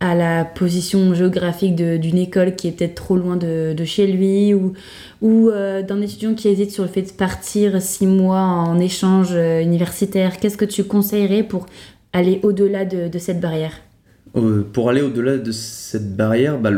à 0.00 0.14
la 0.14 0.44
position 0.44 1.12
géographique 1.12 1.74
d'une 1.74 2.18
école 2.18 2.54
qui 2.54 2.68
est 2.68 2.72
peut-être 2.72 2.94
trop 2.94 3.16
loin 3.16 3.36
de, 3.36 3.74
chez 3.84 4.06
lui 4.06 4.54
ou, 4.54 4.74
ou 5.22 5.48
euh, 5.48 5.82
d'un 5.82 6.00
étudiant 6.00 6.34
qui 6.34 6.48
hésite 6.48 6.70
sur 6.70 6.84
le 6.84 6.88
fait 6.88 7.02
de 7.02 7.10
partir 7.10 7.82
six 7.82 8.06
mois 8.06 8.40
en 8.40 8.78
échange 8.78 9.30
euh, 9.32 9.60
universitaire 9.60 10.38
Qu'est-ce 10.38 10.56
que 10.56 10.64
tu 10.64 10.84
conseillerais 10.84 11.42
pour 11.42 11.66
aller 12.12 12.38
au-delà 12.44 12.84
de, 12.84 13.18
cette 13.18 13.40
barrière? 13.40 13.72
Euh, 14.36 14.64
Pour 14.72 14.88
aller 14.88 15.02
au-delà 15.02 15.36
de 15.36 15.50
cette 15.50 16.14
barrière, 16.14 16.58
bah, 16.58 16.70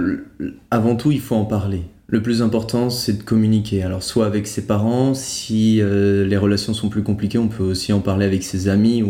avant 0.70 0.96
tout, 0.96 1.12
il 1.12 1.20
faut 1.20 1.37
en 1.37 1.44
parler. 1.44 1.83
Le 2.12 2.20
plus 2.23 2.42
important, 2.42 2.90
c'est 2.90 3.18
de 3.18 3.23
communiquer. 3.23 3.83
Alors, 3.83 4.03
soit 4.03 4.27
avec 4.27 4.46
ses 4.46 4.66
parents, 4.66 5.14
si 5.14 5.77
les 5.77 6.37
relations 6.37 6.75
sont 6.75 6.88
plus 6.88 7.05
compliquées, 7.05 7.38
on 7.38 7.46
peut 7.49 7.62
aussi 7.62 7.92
en 7.92 8.01
parler 8.01 8.27
avec 8.27 8.42
ses 8.42 8.68
amis 8.68 9.05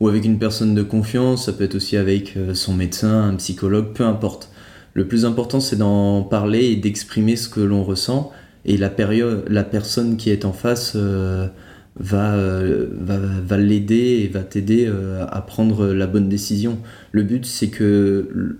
ou 0.00 0.08
avec 0.08 0.24
une 0.24 0.38
personne 0.38 0.74
de 0.74 0.82
confiance, 0.82 1.46
ça 1.46 1.52
peut 1.52 1.64
être 1.64 1.74
aussi 1.74 1.96
avec 1.96 2.36
euh, 2.36 2.54
son 2.54 2.74
médecin, 2.74 3.28
un 3.28 3.34
psychologue, 3.36 3.92
peu 3.92 4.04
importe. 4.04 4.50
Le 4.94 5.06
plus 5.06 5.24
important, 5.24 5.60
c'est 5.60 5.76
d'en 5.76 6.22
parler 6.22 6.64
et 6.70 6.76
d'exprimer 6.76 7.36
ce 7.36 7.48
que 7.48 7.60
l'on 7.60 7.84
ressent. 7.84 8.32
Et 8.64 8.76
la, 8.76 8.90
personne 8.90 10.16
qui 10.16 10.30
est 10.30 10.44
en 10.44 10.52
face 10.52 10.94
euh, 10.96 11.46
va, 11.98 12.34
euh, 12.34 12.88
va, 12.98 13.18
va 13.18 13.56
l'aider 13.56 14.22
et 14.24 14.28
va 14.28 14.42
t'aider 14.42 14.90
à 15.28 15.40
prendre 15.42 15.86
la 15.86 16.06
bonne 16.06 16.28
décision. 16.28 16.78
Le 17.12 17.22
but, 17.22 17.46
c'est 17.46 17.68
que, 17.68 18.56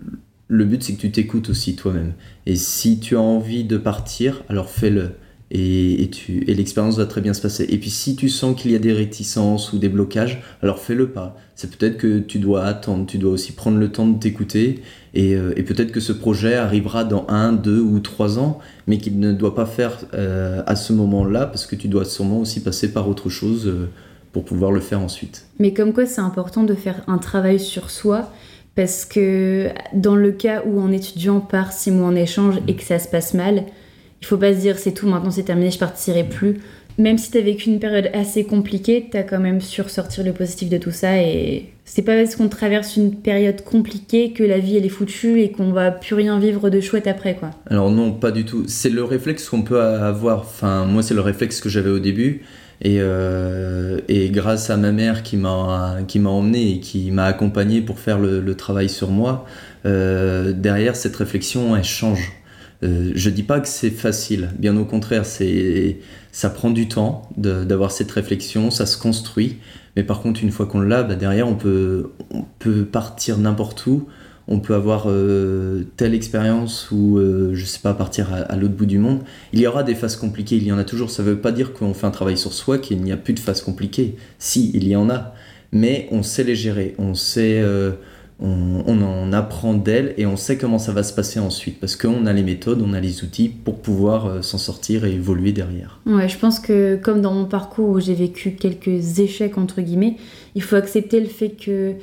le 0.51 0.65
but, 0.65 0.83
c'est 0.83 0.95
que 0.95 1.01
tu 1.01 1.13
t'écoutes 1.13 1.49
aussi 1.49 1.77
toi-même. 1.77 2.13
Et 2.45 2.57
si 2.57 2.99
tu 2.99 3.17
as 3.17 3.21
envie 3.21 3.63
de 3.63 3.77
partir, 3.77 4.43
alors 4.49 4.69
fais-le 4.69 5.13
et, 5.53 6.09
tu, 6.13 6.45
et 6.49 6.55
l'expérience 6.55 6.97
va 6.97 7.07
très 7.07 7.21
bien 7.21 7.35
se 7.35 7.43
passer. 7.43 7.67
Et 7.69 7.79
puis 7.79 7.91
si 7.91 8.15
tu 8.15 8.29
sens 8.29 8.61
qu'il 8.61 8.71
y 8.71 8.77
a 8.77 8.79
des 8.79 8.93
réticences 8.93 9.73
ou 9.73 9.79
des 9.79 9.89
blocages, 9.89 10.43
alors 10.63 10.79
fais-le 10.79 11.09
pas. 11.09 11.37
C'est 11.57 11.77
peut-être 11.77 11.99
que 11.99 12.19
tu 12.19 12.39
dois 12.39 12.65
attendre, 12.65 13.07
tu 13.07 13.19
dois 13.19 13.33
aussi 13.33 13.53
prendre 13.53 13.79
le 13.79 13.91
temps 13.91 14.07
de 14.07 14.19
t'écouter 14.19 14.83
et, 15.15 15.35
euh, 15.35 15.53
et 15.57 15.63
peut-être 15.63 15.91
que 15.91 16.01
ce 16.01 16.13
projet 16.13 16.55
arrivera 16.55 17.05
dans 17.05 17.27
un, 17.29 17.53
deux 17.53 17.81
ou 17.81 17.99
trois 17.99 18.39
ans, 18.39 18.61
mais 18.87 18.99
qu'il 18.99 19.19
ne 19.19 19.33
doit 19.33 19.55
pas 19.55 19.67
faire 19.67 19.99
euh, 20.15 20.63
à 20.67 20.77
ce 20.77 20.93
moment-là 20.93 21.47
parce 21.47 21.67
que 21.67 21.75
tu 21.75 21.89
dois 21.89 22.05
sûrement 22.05 22.41
aussi 22.41 22.61
passer 22.61 22.93
par 22.93 23.09
autre 23.09 23.29
chose 23.29 23.67
euh, 23.67 23.89
pour 24.33 24.45
pouvoir 24.45 24.71
le 24.71 24.81
faire 24.81 25.01
ensuite. 25.01 25.47
Mais 25.59 25.75
comme 25.75 25.93
quoi 25.93 26.07
c'est 26.07 26.21
important 26.21 26.63
de 26.63 26.75
faire 26.75 27.03
un 27.09 27.19
travail 27.19 27.59
sur 27.59 27.91
soi 27.91 28.33
parce 28.75 29.05
que 29.05 29.69
dans 29.93 30.17
le 30.17 30.33
cas 30.33 30.63
où 30.65 30.81
un 30.81 30.93
étudiant 30.93 31.41
part 31.41 31.73
six 31.73 31.91
mois 31.91 32.09
en 32.09 32.15
échange 32.15 32.57
et 32.69 32.77
que 32.77 32.83
ça 32.83 32.99
se 32.99 33.09
passe 33.09 33.35
mal, 33.35 33.65
il 34.21 34.27
faut 34.27 34.37
pas 34.37 34.55
se 34.55 34.61
dire 34.61 34.79
c'est 34.79 34.93
tout, 34.93 35.09
maintenant 35.09 35.31
c'est 35.31 35.45
terminé, 35.45 35.71
je 35.71 35.79
partirai 35.79 36.25
plus. 36.25 36.59
Même 36.99 37.17
si 37.17 37.31
tu 37.31 37.41
vécu 37.41 37.71
une 37.71 37.79
période 37.79 38.11
assez 38.13 38.45
compliquée, 38.45 39.09
tu 39.11 39.17
as 39.17 39.23
quand 39.23 39.41
même 39.41 39.61
su 39.63 39.81
ressortir 39.81 40.23
le 40.23 40.33
positif 40.33 40.69
de 40.69 40.77
tout 40.77 40.91
ça. 40.91 41.23
Et 41.23 41.73
c'est 41.87 42.03
pas 42.03 42.15
parce 42.17 42.37
qu'on 42.37 42.49
traverse 42.49 42.97
une 42.97 43.15
période 43.15 43.65
compliquée 43.65 44.33
que 44.33 44.43
la 44.43 44.59
vie 44.59 44.77
elle 44.77 44.85
est 44.85 44.91
foutue 44.91 45.41
et 45.41 45.51
qu'on 45.51 45.73
va 45.73 45.93
plus 45.93 46.15
rien 46.15 46.39
vivre 46.39 46.69
de 46.69 46.81
chouette 46.81 47.07
après 47.07 47.37
quoi. 47.37 47.51
Alors 47.69 47.91
non, 47.91 48.13
pas 48.13 48.31
du 48.31 48.45
tout. 48.45 48.65
C'est 48.67 48.91
le 48.91 49.03
réflexe 49.03 49.49
qu'on 49.49 49.63
peut 49.63 49.81
avoir. 49.81 50.41
Enfin, 50.41 50.85
moi 50.85 51.03
c'est 51.03 51.15
le 51.15 51.23
réflexe 51.23 51.61
que 51.61 51.71
j'avais 51.71 51.91
au 51.91 52.01
début. 52.01 52.43
Et, 52.83 52.97
euh, 53.01 54.01
et, 54.09 54.31
grâce 54.31 54.71
à 54.71 54.77
ma 54.77 54.91
mère 54.91 55.23
qui 55.23 55.37
m'a 55.37 55.99
qui 56.09 56.19
m'a 56.19 56.31
emmené 56.31 56.73
et 56.73 56.81
qui 56.81 57.11
m'a 57.11 57.25
accompagné 57.25 57.83
pour 57.83 57.99
faire 57.99 58.19
le, 58.19 58.55
travail 58.55 58.89
sur 58.89 59.11
moi, 59.11 59.45
euh, 59.85 60.53
derrière 60.53 60.97
cette 60.97 61.17
réflexion 61.17 61.77
elle 61.77 61.85
change 61.85 62.33
euh, 62.83 63.13
je 63.15 63.31
dis 63.31 63.43
pas 63.43 63.61
que 63.61 63.69
c'est 63.69 63.91
facile, 63.91 64.51
bien 64.59 64.77
au 64.77 64.85
contraire, 64.85 65.27
c'est 65.27 65.99
ça 66.33 66.49
prend 66.49 66.71
du 66.71 66.89
temps 66.89 67.29
d'avoir 67.37 67.93
cette 67.93 68.11
réflexion, 68.11 68.71
ça 68.71 68.87
se 68.87 68.97
construit. 68.97 69.59
Mais 69.97 70.05
par 70.05 70.21
contre, 70.21 70.43
une 70.43 70.51
fois 70.51 70.67
qu'on 70.67 70.81
l'a, 70.81 71.03
bah, 71.03 71.17
derrière, 71.17 71.49
on 71.49 71.57
peut, 71.57 72.13
on 72.31 72.45
peut 72.59 72.85
partir 72.85 73.39
n'importe 73.39 73.87
où. 73.87 74.09
On 74.51 74.61
peut 74.61 74.75
avoir 74.75 75.05
euh, 75.07 75.85
telle 75.97 76.15
expérience 76.15 76.91
ou, 76.91 77.19
euh, 77.19 77.53
je 77.55 77.65
sais 77.65 77.79
pas, 77.79 77.95
partir 77.95 78.33
à, 78.33 78.57
l'autre 78.57 78.75
bout 78.75 78.87
du 78.87 78.99
monde. 78.99 79.21
Il 79.53 79.61
y 79.61 79.67
aura 79.67 79.83
des 79.83 79.95
phases 79.95 80.17
compliquées, 80.17 80.57
il 80.57 80.65
y 80.65 80.73
en 80.73 80.79
a 80.79 80.85
toujours. 80.85 81.11
Ça 81.11 81.23
veut 81.23 81.39
pas 81.39 81.53
dire 81.53 81.73
qu'on 81.73 81.95
fait 81.95 82.07
un 82.07 82.11
travail 82.11 82.37
sur 82.37 82.53
soi, 82.53 82.79
qu'il 82.79 83.01
n'y 83.01 83.13
a 83.13 83.17
plus 83.17 83.33
de 83.33 83.41
phases 83.41 83.63
compliquées. 83.63 84.17
Si, 84.39 84.71
il 84.75 84.87
y 84.87 84.97
en 84.97 85.09
a. 85.09 85.35
Mais 85.73 86.09
on 86.11 86.23
sait 86.23 86.45
les 86.45 86.57
gérer. 86.57 86.95
On 86.99 87.15
sait 87.15 87.63
on, 88.41 89.03
en 89.03 89.33
apprend 89.33 89.75
d'elle 89.75 90.15
et 90.17 90.27
on 90.27 90.37
sait 90.37 90.57
comment 90.57 90.79
ça 90.79 90.93
va 90.93 91.03
se 91.03 91.13
passer 91.13 91.39
ensuite 91.39 91.79
parce 91.79 91.97
qu'on 91.97 92.27
a 92.27 92.33
les 92.33 92.43
méthodes, 92.43 92.83
on 92.83 92.95
a 92.95 93.01
les 93.01 93.23
outils 93.23 93.49
pour 93.49 93.81
pouvoir 93.81 94.27
euh, 94.27 94.43
s'en 94.43 94.59
sortir 94.59 95.05
et 95.05 95.13
évoluer 95.13 95.53
derrière. 95.53 96.01
Ouais, 96.07 96.29
je 96.29 96.39
pense 96.39 96.59
que 96.59 96.97
comme 96.97 97.21
dans 97.21 97.35
mon 97.35 97.45
parcours 97.45 97.91
où 97.91 98.01
j'ai 98.01 98.15
vécu 98.15 98.53
quelques 98.53 99.19
échecs 99.19 99.59
entre 99.59 99.83
guillemets, 99.83 100.17
il 100.55 100.63
faut 100.63 100.77
accepter 100.77 101.21
le 101.21 101.27
fait 101.27 101.51
que 101.51 101.95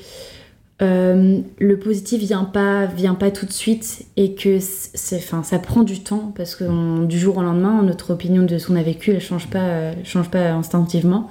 euh, 0.82 1.40
le 1.60 1.80
positif 1.80 2.22
vient 2.22 2.44
pas 2.44 2.86
vient 2.86 3.16
pas 3.16 3.32
tout 3.32 3.48
de 3.48 3.52
suite 3.52 4.06
et 4.16 4.36
que 4.36 4.60
c'est 4.60 5.18
enfin 5.18 5.42
ça 5.42 5.58
prend 5.58 5.82
du 5.82 6.02
temps 6.02 6.32
parce 6.36 6.56
que 6.56 7.06
du 7.06 7.18
jour 7.18 7.38
au 7.38 7.42
lendemain 7.42 7.82
notre 7.82 8.14
opinion 8.14 8.44
de 8.44 8.60
ce 8.60 8.68
qu'on 8.68 8.76
a 8.76 8.84
vécu 8.84 9.10
elle 9.10 9.20
change 9.20 9.48
pas 9.48 9.64
euh, 9.64 9.94
change 10.04 10.30
pas 10.30 10.52
instinctivement. 10.52 11.30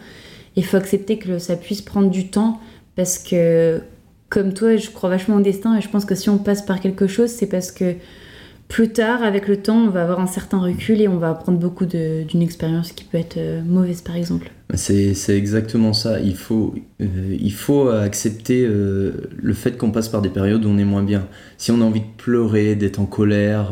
Il 0.56 0.64
faut 0.64 0.76
accepter 0.76 1.18
que 1.18 1.38
ça 1.38 1.54
puisse 1.54 1.82
prendre 1.82 2.10
du 2.10 2.28
temps 2.28 2.60
parce 2.96 3.18
que 3.18 3.82
comme 4.28 4.52
toi, 4.54 4.76
je 4.76 4.90
crois 4.90 5.08
vachement 5.08 5.36
au 5.36 5.40
destin 5.40 5.76
et 5.76 5.80
je 5.80 5.88
pense 5.88 6.04
que 6.04 6.14
si 6.14 6.28
on 6.28 6.38
passe 6.38 6.62
par 6.62 6.80
quelque 6.80 7.06
chose, 7.06 7.30
c'est 7.30 7.46
parce 7.46 7.70
que 7.70 7.94
plus 8.68 8.92
tard, 8.92 9.22
avec 9.22 9.46
le 9.46 9.58
temps, 9.58 9.76
on 9.76 9.90
va 9.90 10.02
avoir 10.02 10.20
un 10.20 10.26
certain 10.26 10.58
recul 10.58 11.00
et 11.00 11.08
on 11.08 11.18
va 11.18 11.30
apprendre 11.30 11.58
beaucoup 11.58 11.86
d'une 11.86 12.42
expérience 12.42 12.92
qui 12.92 13.04
peut 13.04 13.18
être 13.18 13.36
euh, 13.36 13.62
mauvaise, 13.62 14.00
par 14.00 14.16
exemple. 14.16 14.50
C'est 14.74 15.36
exactement 15.36 15.92
ça. 15.92 16.20
Il 16.20 16.36
faut, 16.36 16.74
euh, 17.00 17.36
il 17.38 17.52
faut 17.52 17.88
accepter 17.88 18.66
euh, 18.66 19.12
le 19.36 19.54
fait 19.54 19.76
qu'on 19.76 19.92
passe 19.92 20.08
par 20.08 20.22
des 20.22 20.28
périodes 20.28 20.64
où 20.64 20.68
on 20.68 20.78
est 20.78 20.84
moins 20.84 21.04
bien. 21.04 21.28
Si 21.56 21.70
on 21.70 21.80
a 21.80 21.84
envie 21.84 22.00
de 22.00 22.16
pleurer, 22.16 22.74
d'être 22.74 22.98
en 22.98 23.06
colère, 23.06 23.70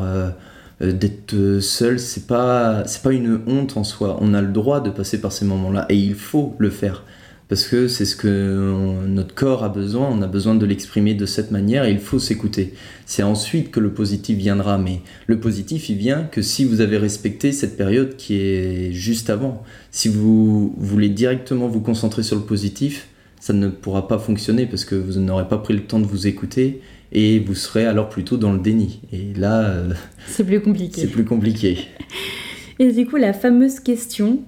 d'être 0.79 1.59
seul, 1.59 1.99
c'est 1.99 2.27
pas, 2.27 2.83
pas 3.03 3.11
une 3.11 3.41
honte 3.45 3.77
en 3.77 3.83
soi. 3.83 4.17
On 4.21 4.33
a 4.33 4.41
le 4.41 4.47
droit 4.47 4.79
de 4.79 4.89
passer 4.89 5.19
par 5.19 5.31
ces 5.31 5.45
moments-là 5.45 5.85
et 5.89 5.95
il 5.95 6.15
faut 6.15 6.55
le 6.59 6.69
faire 6.69 7.03
parce 7.47 7.67
que 7.67 7.87
c'est 7.87 8.05
ce 8.05 8.15
que 8.15 9.05
notre 9.07 9.35
corps 9.35 9.63
a 9.63 9.69
besoin, 9.69 10.09
on 10.09 10.21
a 10.21 10.27
besoin 10.27 10.55
de 10.55 10.65
l'exprimer 10.65 11.13
de 11.13 11.25
cette 11.25 11.51
manière 11.51 11.85
et 11.85 11.91
il 11.91 11.99
faut 11.99 12.17
s'écouter. 12.17 12.73
C'est 13.05 13.23
ensuite 13.23 13.69
que 13.71 13.79
le 13.79 13.91
positif 13.93 14.37
viendra, 14.37 14.77
mais 14.77 15.01
le 15.27 15.39
positif 15.39 15.89
il 15.89 15.97
vient 15.97 16.23
que 16.23 16.41
si 16.41 16.65
vous 16.65 16.81
avez 16.81 16.97
respecté 16.97 17.51
cette 17.51 17.77
période 17.77 18.15
qui 18.17 18.35
est 18.39 18.91
juste 18.91 19.29
avant. 19.29 19.63
Si 19.91 20.09
vous 20.09 20.73
voulez 20.77 21.09
directement 21.09 21.67
vous 21.67 21.81
concentrer 21.81 22.23
sur 22.23 22.35
le 22.35 22.43
positif, 22.43 23.09
ça 23.39 23.53
ne 23.53 23.67
pourra 23.67 24.07
pas 24.07 24.17
fonctionner 24.17 24.65
parce 24.65 24.85
que 24.85 24.95
vous 24.95 25.19
n'aurez 25.19 25.47
pas 25.47 25.59
pris 25.59 25.75
le 25.75 25.81
temps 25.81 25.99
de 25.99 26.07
vous 26.07 26.25
écouter 26.25 26.81
et 27.11 27.39
vous 27.39 27.53
serez 27.53 27.85
alors 27.85 28.09
plutôt 28.09 28.37
dans 28.37 28.53
le 28.53 28.59
déni. 28.59 29.01
Et 29.13 29.33
là, 29.35 29.65
euh, 29.65 29.93
c'est 30.27 30.43
plus 30.43 30.61
compliqué. 30.61 31.01
C'est 31.01 31.07
plus 31.07 31.25
compliqué. 31.25 31.77
Et 32.79 32.91
du 32.91 33.05
coup, 33.05 33.15
la 33.15 33.31
fameuse 33.31 33.79
question, 33.79 34.39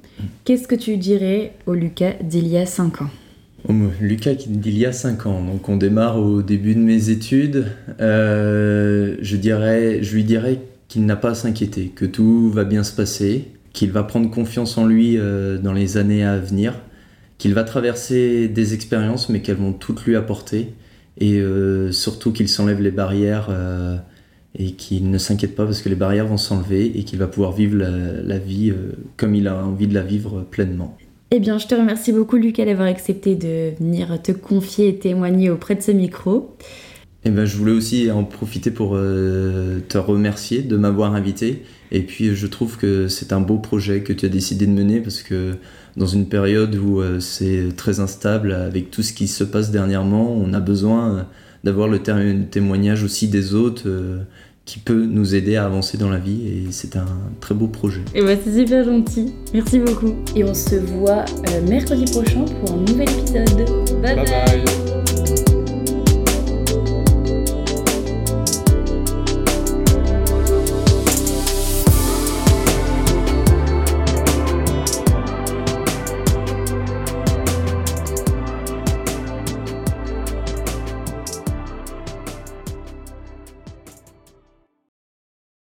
qu'est-ce 0.44 0.68
que 0.68 0.76
tu 0.76 0.98
dirais 0.98 1.54
au 1.66 1.74
Lucas 1.74 2.16
d'il 2.22 2.48
y 2.48 2.58
a 2.58 2.66
5 2.66 3.02
ans? 3.02 3.10
Lucas 4.02 4.36
d'il 4.48 4.78
y 4.78 4.86
a 4.86 4.92
5 4.92 5.26
ans, 5.26 5.42
donc 5.44 5.68
on 5.68 5.78
démarre 5.78 6.20
au 6.20 6.42
début 6.42 6.76
de 6.76 6.80
mes 6.80 7.10
études, 7.10 7.66
euh, 8.00 9.18
je, 9.22 9.36
dirais, 9.36 10.04
je 10.04 10.16
lui 10.16 10.24
dirais 10.24 10.60
qu'il 10.88 11.06
n'a 11.06 11.16
pas 11.16 11.32
à 11.32 11.36
s'inquiéter, 11.36 11.88
que 11.88 12.06
tout 12.06 12.50
va 12.50 12.63
bien 12.63 12.84
se 12.84 12.94
passer, 12.94 13.48
qu'il 13.74 13.92
va 13.92 14.04
prendre 14.04 14.30
confiance 14.30 14.78
en 14.78 14.86
lui 14.86 15.18
euh, 15.18 15.58
dans 15.58 15.74
les 15.74 15.98
années 15.98 16.24
à 16.24 16.38
venir, 16.38 16.76
qu'il 17.38 17.54
va 17.54 17.63
traverser 17.63 18.48
des 18.48 18.74
expériences 18.74 19.28
mais 19.28 19.42
qu'elles 19.42 19.58
vont 19.58 19.74
toutes 19.74 20.06
lui 20.06 20.16
apporter, 20.16 20.74
et 21.20 21.40
euh, 21.40 21.92
surtout 21.92 22.32
qu'il 22.32 22.48
s'enlève 22.48 22.82
les 22.82 22.92
barrières 22.92 23.50
et 24.58 24.72
qu'il 24.72 25.10
ne 25.12 25.17
s'inquiète 25.17 25.56
pas 25.56 25.65
parce 25.65 25.82
que 25.82 25.89
les 25.89 25.96
barrières 25.96 26.28
vont 26.28 26.38
s'enlever 26.38 26.98
et 26.98 27.04
qu'il 27.04 27.20
va 27.20 27.28
pouvoir 27.28 27.52
vivre 27.52 27.78
la, 27.78 28.38
vie 28.39 28.72
euh, 28.72 28.93
comme 29.15 29.36
il 29.36 29.48
a 29.48 29.63
envie 29.63 29.88
de 29.88 29.93
la 29.93 30.02
vivre 30.02 30.46
pleinement. 30.50 30.98
Eh 31.32 31.39
bien, 31.39 31.58
je 31.58 31.67
te 31.67 31.76
remercie 31.76 32.13
beaucoup, 32.13 32.38
Lucas, 32.38 32.65
d'avoir 32.65 32.88
accepté 32.88 33.36
de 33.36 33.74
venir 33.80 34.22
te 34.22 34.32
confier 34.32 34.88
et 34.88 34.96
témoigner 34.96 35.50
auprès 35.50 35.76
de 35.76 35.82
ce 35.82 35.91
micro. 35.91 36.56
Eh 37.26 37.30
ben, 37.30 37.46
je 37.46 37.58
voulais 37.58 37.74
aussi 37.74 38.10
en 38.10 38.24
profiter 38.24 38.72
pour 38.72 38.91
euh, 38.96 39.80
te 39.89 39.98
remercier 39.98 40.62
de 40.62 40.78
m'avoir 40.78 41.13
invité. 41.13 41.63
Et 41.91 42.02
puis, 42.02 42.34
je 42.34 42.48
trouve 42.48 42.78
que 42.78 43.10
c'est 43.10 43.34
un 43.34 43.41
beau 43.41 43.58
projet 43.58 44.02
que 44.02 44.13
tu 44.13 44.26
as 44.26 44.30
décidé 44.30 44.65
de 44.65 44.72
mener 44.72 45.02
parce 45.02 45.22
que 45.22 45.56
dans 45.98 46.06
une 46.06 46.30
période 46.30 46.76
où 46.76 47.02
euh, 47.02 47.20
c'est 47.20 47.76
très 47.76 48.00
instable, 48.00 48.54
avec 48.54 48.89
tout 48.89 49.04
ce 49.04 49.12
qui 49.12 49.28
se 49.28 49.43
passe 49.43 49.70
dernièrement, 49.70 50.32
on 50.32 50.54
a 50.54 50.62
besoin 50.62 51.28
d'avoir 51.65 51.89
le 51.89 52.00
témoignage 52.00 53.04
aussi 53.04 53.28
des 53.28 53.54
autres 53.54 53.89
qui 54.67 54.80
peut 54.80 55.06
nous 55.06 55.34
aider 55.34 55.56
à 55.56 55.65
avancer 55.65 55.97
dans 55.97 56.10
la 56.10 56.19
vie 56.19 56.45
et 56.45 56.71
c'est 56.71 56.97
un 56.97 57.08
très 57.39 57.56
beau 57.56 57.67
projet. 57.67 58.01
Et 58.13 58.21
bah 58.21 58.34
c'est 58.43 58.53
super 58.53 58.84
gentil, 58.84 59.34
merci 59.53 59.80
beaucoup. 59.80 60.13
Et 60.36 60.43
on 60.43 60.53
se 60.53 60.75
voit 60.75 61.23
euh, 61.49 61.67
mercredi 61.67 62.06
prochain 62.12 62.43
pour 62.43 62.73
un 62.73 62.82
nouvel 62.82 63.10
épisode. 63.10 64.01
bye. 64.01 64.15
bye. 64.15 64.25
bye. 64.25 64.96